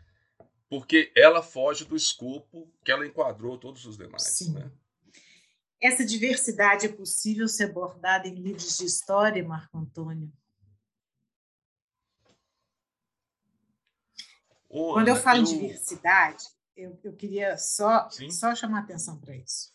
[0.68, 4.22] porque ela foge do escopo que ela enquadrou todos os demais.
[4.22, 4.54] Sim.
[4.54, 4.70] Né?
[5.80, 10.32] Essa diversidade é possível ser abordada em livros de história, Marco Antônio?
[14.68, 15.44] Quando eu falo eu...
[15.44, 16.44] diversidade,
[16.76, 19.74] eu, eu queria só, só chamar atenção para isso.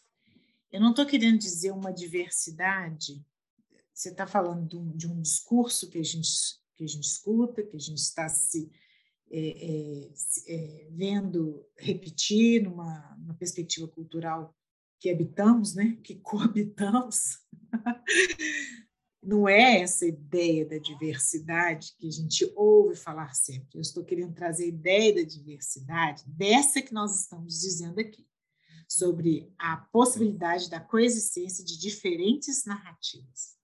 [0.72, 3.26] Eu não estou querendo dizer uma diversidade.
[3.94, 6.30] Você está falando de um, de um, discurso que a gente
[6.76, 8.72] que a gente escuta, que a gente está se
[9.32, 10.10] é,
[10.48, 14.56] é, vendo repetir numa, numa, perspectiva cultural
[15.00, 15.98] que habitamos, né?
[16.04, 17.40] que coabitamos.
[19.24, 23.78] Não é essa ideia da diversidade que a gente ouve falar sempre.
[23.78, 28.28] Eu estou querendo trazer a ideia da diversidade, dessa que nós estamos dizendo aqui,
[28.88, 33.62] sobre a possibilidade da coexistência de diferentes narrativas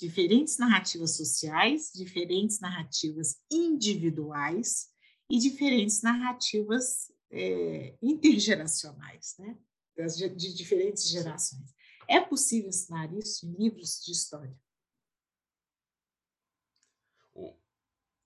[0.00, 4.88] diferentes narrativas sociais, diferentes narrativas individuais
[5.30, 9.56] e diferentes narrativas é, intergeracionais, né?
[9.96, 11.74] de, de diferentes gerações.
[12.08, 14.58] É possível ensinar isso em livros de história?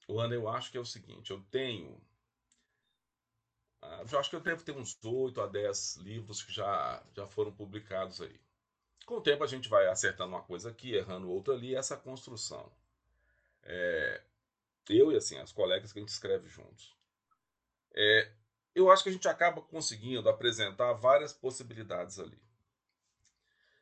[0.07, 2.01] O, Ana, eu acho que é o seguinte: eu tenho.
[3.83, 7.27] Ah, eu acho que eu devo ter uns 8 a 10 livros que já, já
[7.27, 8.41] foram publicados aí.
[9.05, 12.71] Com o tempo a gente vai acertando uma coisa aqui, errando outra ali, essa construção.
[13.63, 14.23] É,
[14.89, 16.97] eu e assim, as colegas que a gente escreve juntos.
[17.95, 18.33] É,
[18.75, 22.43] eu acho que a gente acaba conseguindo apresentar várias possibilidades ali.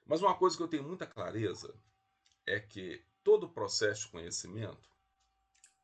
[0.05, 1.75] Mas uma coisa que eu tenho muita clareza
[2.47, 4.91] é que todo processo de conhecimento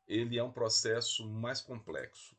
[0.07, 2.35] ele é um processo mais complexo.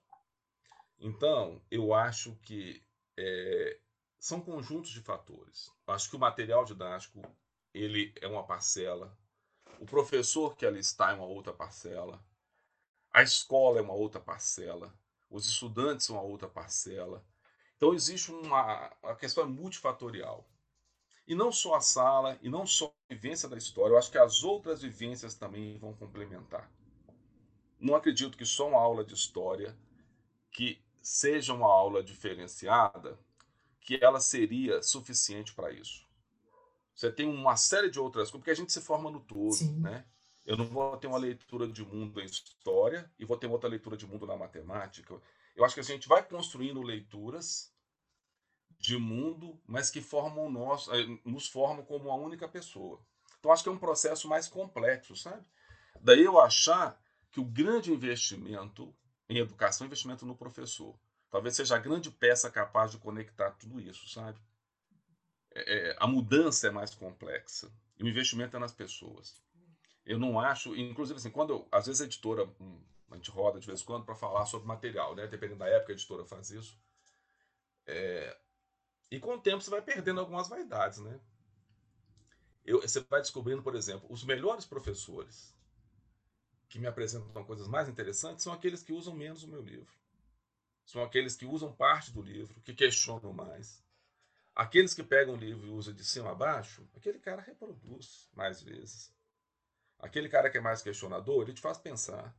[0.98, 2.84] Então, eu acho que
[3.16, 3.78] é,
[4.18, 5.72] são conjuntos de fatores.
[5.86, 7.22] Acho que o material didático
[7.72, 9.16] ele é uma parcela,
[9.78, 12.22] o professor que ali está é uma outra parcela,
[13.12, 14.94] a escola é uma outra parcela,
[15.28, 17.24] os estudantes são uma outra parcela.
[17.76, 20.48] Então existe uma a questão é multifatorial.
[21.26, 24.18] E não só a sala, e não só a vivência da história, eu acho que
[24.18, 26.70] as outras vivências também vão complementar.
[27.78, 29.78] Não acredito que só uma aula de história
[30.50, 33.18] que seja uma aula diferenciada
[33.80, 36.06] que ela seria suficiente para isso.
[36.94, 39.80] Você tem uma série de outras coisas, porque a gente se forma no todo, Sim.
[39.80, 40.04] né?
[40.51, 43.96] Eu não vou ter uma leitura de mundo em história e vou ter outra leitura
[43.96, 45.14] de mundo na matemática.
[45.55, 47.72] Eu acho que a gente vai construindo leituras
[48.76, 53.01] de mundo, mas que formam nós, eh, nos formam como uma única pessoa.
[53.38, 55.46] Então acho que é um processo mais complexo, sabe?
[56.01, 58.92] Daí eu achar que o grande investimento
[59.28, 60.98] em educação é investimento no professor
[61.30, 64.38] talvez seja a grande peça capaz de conectar tudo isso, sabe?
[65.55, 69.40] É, é, a mudança é mais complexa e o investimento é nas pessoas.
[70.11, 72.80] Eu não acho, inclusive assim, quando eu, às vezes a editora, hum,
[73.11, 75.26] a gente roda de vez em quando para falar sobre material, né?
[75.26, 76.78] Dependendo da época, a editora faz isso.
[77.86, 78.36] É,
[79.11, 81.20] e com o tempo você vai perdendo algumas vaidades, né?
[82.64, 85.54] Eu, você vai descobrindo, por exemplo, os melhores professores
[86.68, 90.00] que me apresentam coisas mais interessantes são aqueles que usam menos o meu livro
[90.90, 93.80] são aqueles que usam parte do livro, que questionam mais.
[94.54, 98.61] Aqueles que pegam o livro e usam de cima a baixo, aquele cara reproduz mais
[98.61, 99.12] vezes.
[100.01, 102.34] Aquele cara que é mais questionador, ele te faz pensar.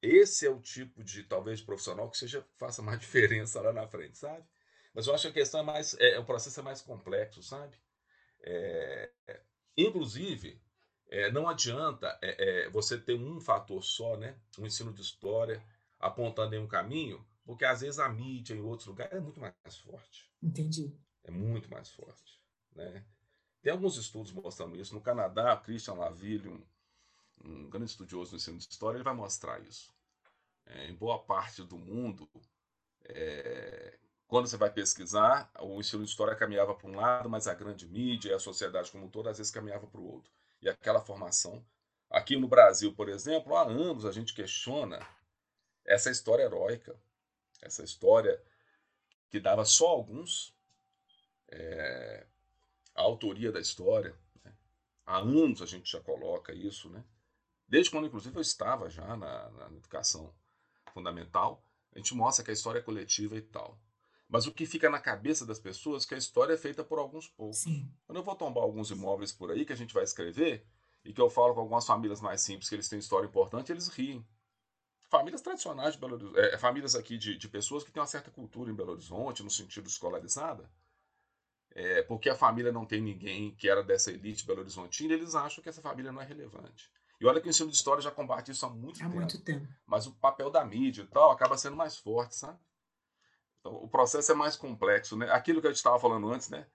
[0.00, 4.18] Esse é o tipo de, talvez, profissional que seja faça mais diferença lá na frente,
[4.18, 4.44] sabe?
[4.94, 7.76] Mas eu acho que a questão é mais, é, o processo é mais complexo, sabe?
[8.42, 9.10] É,
[9.76, 10.60] inclusive,
[11.08, 14.38] é, não adianta é, é, você ter um fator só, né?
[14.58, 15.62] Um ensino de história
[15.98, 19.54] apontando em um caminho, porque às vezes a mídia em outros lugares é muito mais
[19.82, 20.30] forte.
[20.42, 20.98] Entendi.
[21.24, 22.40] É muito mais forte.
[22.74, 23.04] Né?
[23.66, 24.94] Tem alguns estudos mostrando isso.
[24.94, 26.64] No Canadá, Christian Laville, um,
[27.44, 29.92] um grande estudioso do ensino de história, ele vai mostrar isso.
[30.64, 32.30] É, em boa parte do mundo,
[33.06, 33.98] é,
[34.28, 37.88] quando você vai pesquisar, o ensino de história caminhava para um lado, mas a grande
[37.88, 40.30] mídia e a sociedade como um todo, às vezes, caminhava para o outro.
[40.62, 41.66] E aquela formação.
[42.08, 45.04] Aqui no Brasil, por exemplo, há anos a gente questiona
[45.84, 46.94] essa história heróica,
[47.60, 48.40] essa história
[49.28, 50.54] que dava só alguns
[51.48, 52.28] é,
[52.96, 54.16] a autoria da história.
[54.44, 54.52] Né?
[55.04, 57.04] Há anos a gente já coloca isso, né?
[57.68, 60.32] Desde quando, inclusive, eu estava já na, na educação
[60.92, 63.78] fundamental, a gente mostra que a história é coletiva e tal.
[64.28, 66.98] Mas o que fica na cabeça das pessoas é que a história é feita por
[66.98, 67.58] alguns poucos.
[67.58, 67.92] Sim.
[68.06, 70.66] Quando eu vou tombar alguns imóveis por aí que a gente vai escrever,
[71.06, 73.88] e que eu falo com algumas famílias mais simples que eles têm história importante, eles
[73.88, 74.26] riem
[75.08, 78.30] famílias tradicionais de Belo Horizonte, é, famílias aqui de, de pessoas que têm uma certa
[78.30, 80.68] cultura em Belo Horizonte, no sentido escolarizada,
[81.76, 85.62] é, porque a família não tem ninguém que era dessa elite Belo Horizontina, eles acham
[85.62, 86.90] que essa família não é relevante.
[87.20, 89.14] E olha que o ensino de história já combate isso há muito há tempo.
[89.14, 89.68] muito tempo.
[89.86, 92.58] Mas o papel da mídia e tal acaba sendo mais forte, sabe?
[93.60, 95.30] Então, o processo é mais complexo, né?
[95.30, 96.66] Aquilo que a gente estava falando antes, né?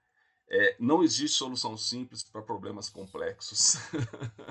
[0.47, 3.77] É, não existe solução simples para problemas complexos.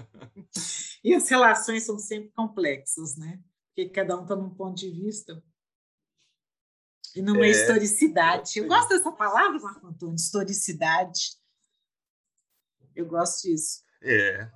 [1.04, 3.40] e as relações são sempre complexas, né?
[3.80, 5.42] porque cada um está num ponto de vista
[7.16, 8.58] numa é, historicidade.
[8.58, 11.36] Eu gosto dessa palavra, Marco Antônio, historicidade.
[12.94, 13.82] Eu gosto disso.
[14.02, 14.50] É.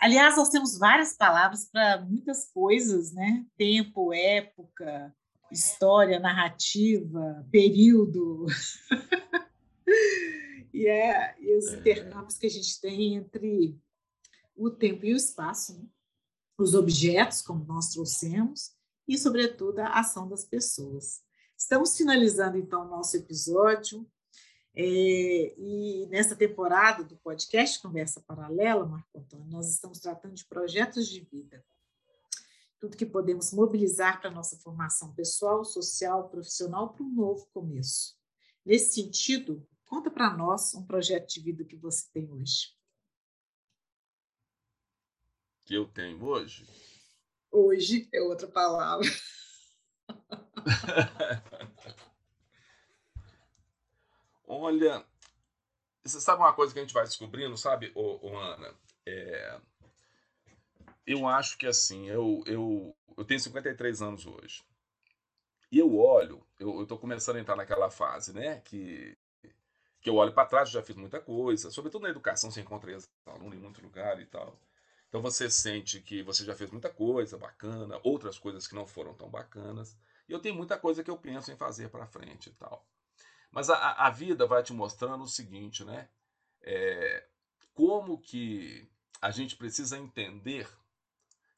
[0.00, 3.44] Aliás, nós temos várias palavras para muitas coisas, né?
[3.56, 5.14] Tempo, época,
[5.52, 8.46] história, narrativa, período.
[10.72, 11.76] e, é, e os é.
[11.76, 13.78] intercâmbios que a gente tem entre
[14.56, 15.86] o tempo e o espaço, né?
[16.58, 18.72] os objetos, como nós trouxemos,
[19.08, 21.22] e, sobretudo, a ação das pessoas.
[21.60, 24.10] Estamos finalizando, então, o nosso episódio.
[24.74, 31.06] É, e nessa temporada do podcast Conversa Paralela, Marco Antônio, nós estamos tratando de projetos
[31.06, 31.62] de vida.
[32.78, 38.16] Tudo que podemos mobilizar para a nossa formação pessoal, social, profissional, para um novo começo.
[38.64, 42.74] Nesse sentido, conta para nós um projeto de vida que você tem hoje.
[45.66, 46.66] Que eu tenho hoje?
[47.52, 49.06] Hoje é outra palavra.
[54.52, 55.06] Olha,
[56.02, 58.74] você sabe uma coisa que a gente vai descobrindo, sabe, ô, ô Ana?
[59.06, 59.60] É,
[61.06, 64.64] eu acho que assim, eu, eu, eu tenho 53 anos hoje.
[65.70, 68.60] E eu olho, eu estou começando a entrar naquela fase, né?
[68.62, 69.16] Que,
[70.00, 73.54] que eu olho para trás, já fiz muita coisa, sobretudo na educação, você encontra aluno
[73.54, 74.58] em muito lugar e tal.
[75.08, 79.14] Então você sente que você já fez muita coisa bacana, outras coisas que não foram
[79.14, 79.96] tão bacanas.
[80.28, 82.84] E eu tenho muita coisa que eu penso em fazer para frente e tal.
[83.50, 86.08] Mas a, a vida vai te mostrando o seguinte, né?
[86.62, 87.26] É,
[87.74, 88.88] como que
[89.20, 90.68] a gente precisa entender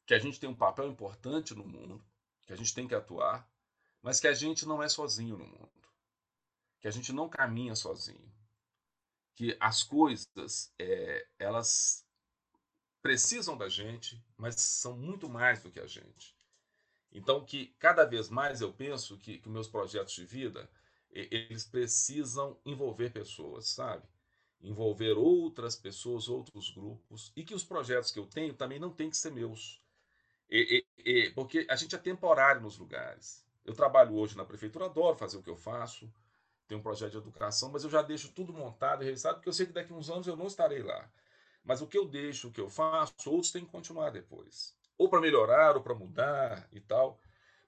[0.05, 2.03] que a gente tem um papel importante no mundo,
[2.41, 3.47] que a gente tem que atuar,
[4.01, 5.71] mas que a gente não é sozinho no mundo,
[6.79, 8.33] que a gente não caminha sozinho,
[9.35, 12.05] que as coisas é, elas
[13.01, 16.35] precisam da gente, mas são muito mais do que a gente.
[17.11, 20.69] Então que cada vez mais eu penso que, que meus projetos de vida
[21.13, 24.03] eles precisam envolver pessoas, sabe?
[24.61, 29.09] Envolver outras pessoas, outros grupos, e que os projetos que eu tenho também não têm
[29.09, 29.81] que ser meus.
[30.49, 33.45] E, e, e, porque a gente é temporário nos lugares.
[33.63, 36.11] Eu trabalho hoje na prefeitura, adoro fazer o que eu faço,
[36.67, 39.53] tenho um projeto de educação, mas eu já deixo tudo montado e realizado, porque eu
[39.53, 41.09] sei que daqui a uns anos eu não estarei lá.
[41.63, 44.75] Mas o que eu deixo, o que eu faço, outros têm que continuar depois.
[44.97, 47.19] Ou para melhorar, ou para mudar e tal.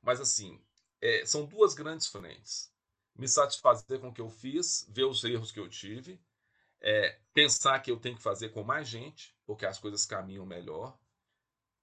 [0.02, 0.62] Mas assim,
[1.02, 2.75] é, são duas grandes frentes
[3.16, 6.20] me satisfazer com o que eu fiz, ver os erros que eu tive,
[6.82, 10.98] é, pensar que eu tenho que fazer com mais gente, porque as coisas caminham melhor,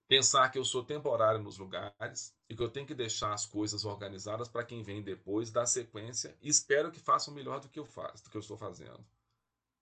[0.06, 3.84] pensar que eu sou temporário nos lugares e que eu tenho que deixar as coisas
[3.84, 7.86] organizadas para quem vem depois, dar sequência e espero que façam melhor do que eu
[7.86, 9.04] faço, do que eu estou fazendo.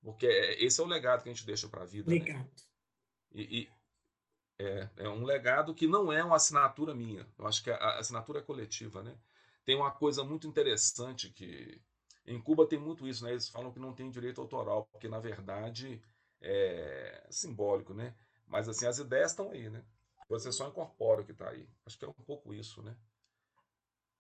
[0.02, 2.10] Porque é, esse é o legado que a gente deixa para a vida.
[2.10, 2.18] Né?
[2.18, 2.38] Legado.
[2.38, 2.50] Né?
[3.32, 3.70] E, e
[4.58, 7.26] é, é, um legado que não é uma assinatura minha.
[7.38, 9.16] Eu acho que a assinatura é coletiva, né?
[9.70, 11.80] Tem uma coisa muito interessante que
[12.26, 13.30] em Cuba tem muito isso, né?
[13.30, 16.02] Eles falam que não tem direito autoral, porque na verdade
[16.40, 18.12] é simbólico, né?
[18.48, 19.84] Mas assim, as ideias estão aí, né?
[20.28, 21.68] Você só incorpora o que está aí.
[21.86, 22.96] Acho que é um pouco isso, né?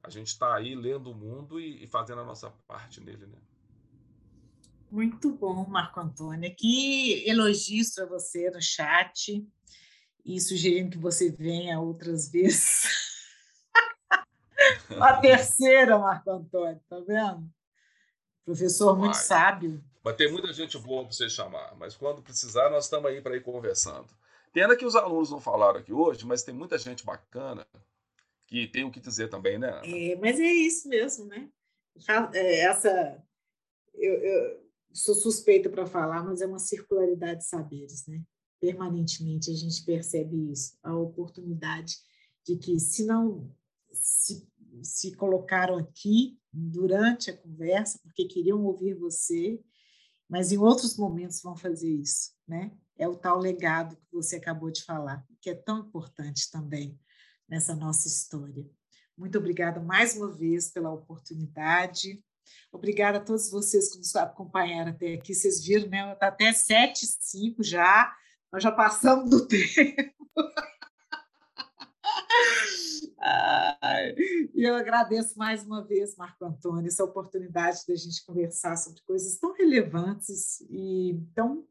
[0.04, 3.38] A gente está aí lendo o mundo e, e, fazendo a nossa parte nele, né?
[4.88, 6.54] Muito bom, Marco Antônio.
[6.54, 9.44] Que elogios para você no chat
[10.24, 13.09] e sugerindo que você venha outras vezes.
[15.00, 17.48] A terceira, Marco Antônio, tá vendo?
[18.44, 19.22] Professor muito Vai.
[19.22, 19.84] sábio.
[20.02, 23.36] Vai ter muita gente boa para você chamar, mas quando precisar, nós estamos aí para
[23.36, 24.08] ir conversando.
[24.52, 27.66] Pena que os alunos não falaram aqui hoje, mas tem muita gente bacana
[28.46, 29.68] que tem o que dizer também, né?
[29.68, 29.86] Ana?
[29.86, 31.48] É, mas é isso mesmo, né?
[32.32, 33.22] É, essa.
[33.94, 38.22] Eu, eu sou suspeita para falar, mas é uma circularidade de saberes, né?
[38.58, 41.96] Permanentemente a gente percebe isso, a oportunidade
[42.44, 43.54] de que, se não
[43.92, 44.48] se
[44.82, 49.60] se colocaram aqui durante a conversa porque queriam ouvir você,
[50.28, 52.72] mas em outros momentos vão fazer isso, né?
[52.96, 56.98] É o tal legado que você acabou de falar, que é tão importante também
[57.48, 58.68] nessa nossa história.
[59.16, 62.22] Muito obrigada mais uma vez pela oportunidade.
[62.72, 65.34] Obrigada a todos vocês que nos acompanharam até aqui.
[65.34, 66.12] Vocês viram, né?
[66.12, 68.14] Está até 7 5 já.
[68.52, 70.14] Nós já passamos do tempo.
[74.54, 79.38] E eu agradeço mais uma vez, Marco Antônio, essa oportunidade da gente conversar sobre coisas
[79.38, 81.66] tão relevantes e tão,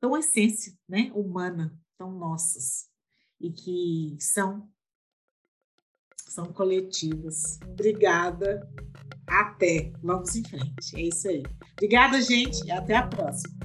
[0.00, 2.88] tão essência né, humana, tão nossas,
[3.40, 4.68] e que são,
[6.16, 7.58] são coletivas.
[7.62, 8.68] Obrigada.
[9.26, 9.92] Até.
[10.02, 10.96] Vamos em frente.
[10.96, 11.42] É isso aí.
[11.72, 13.56] Obrigada, gente, e até a próxima.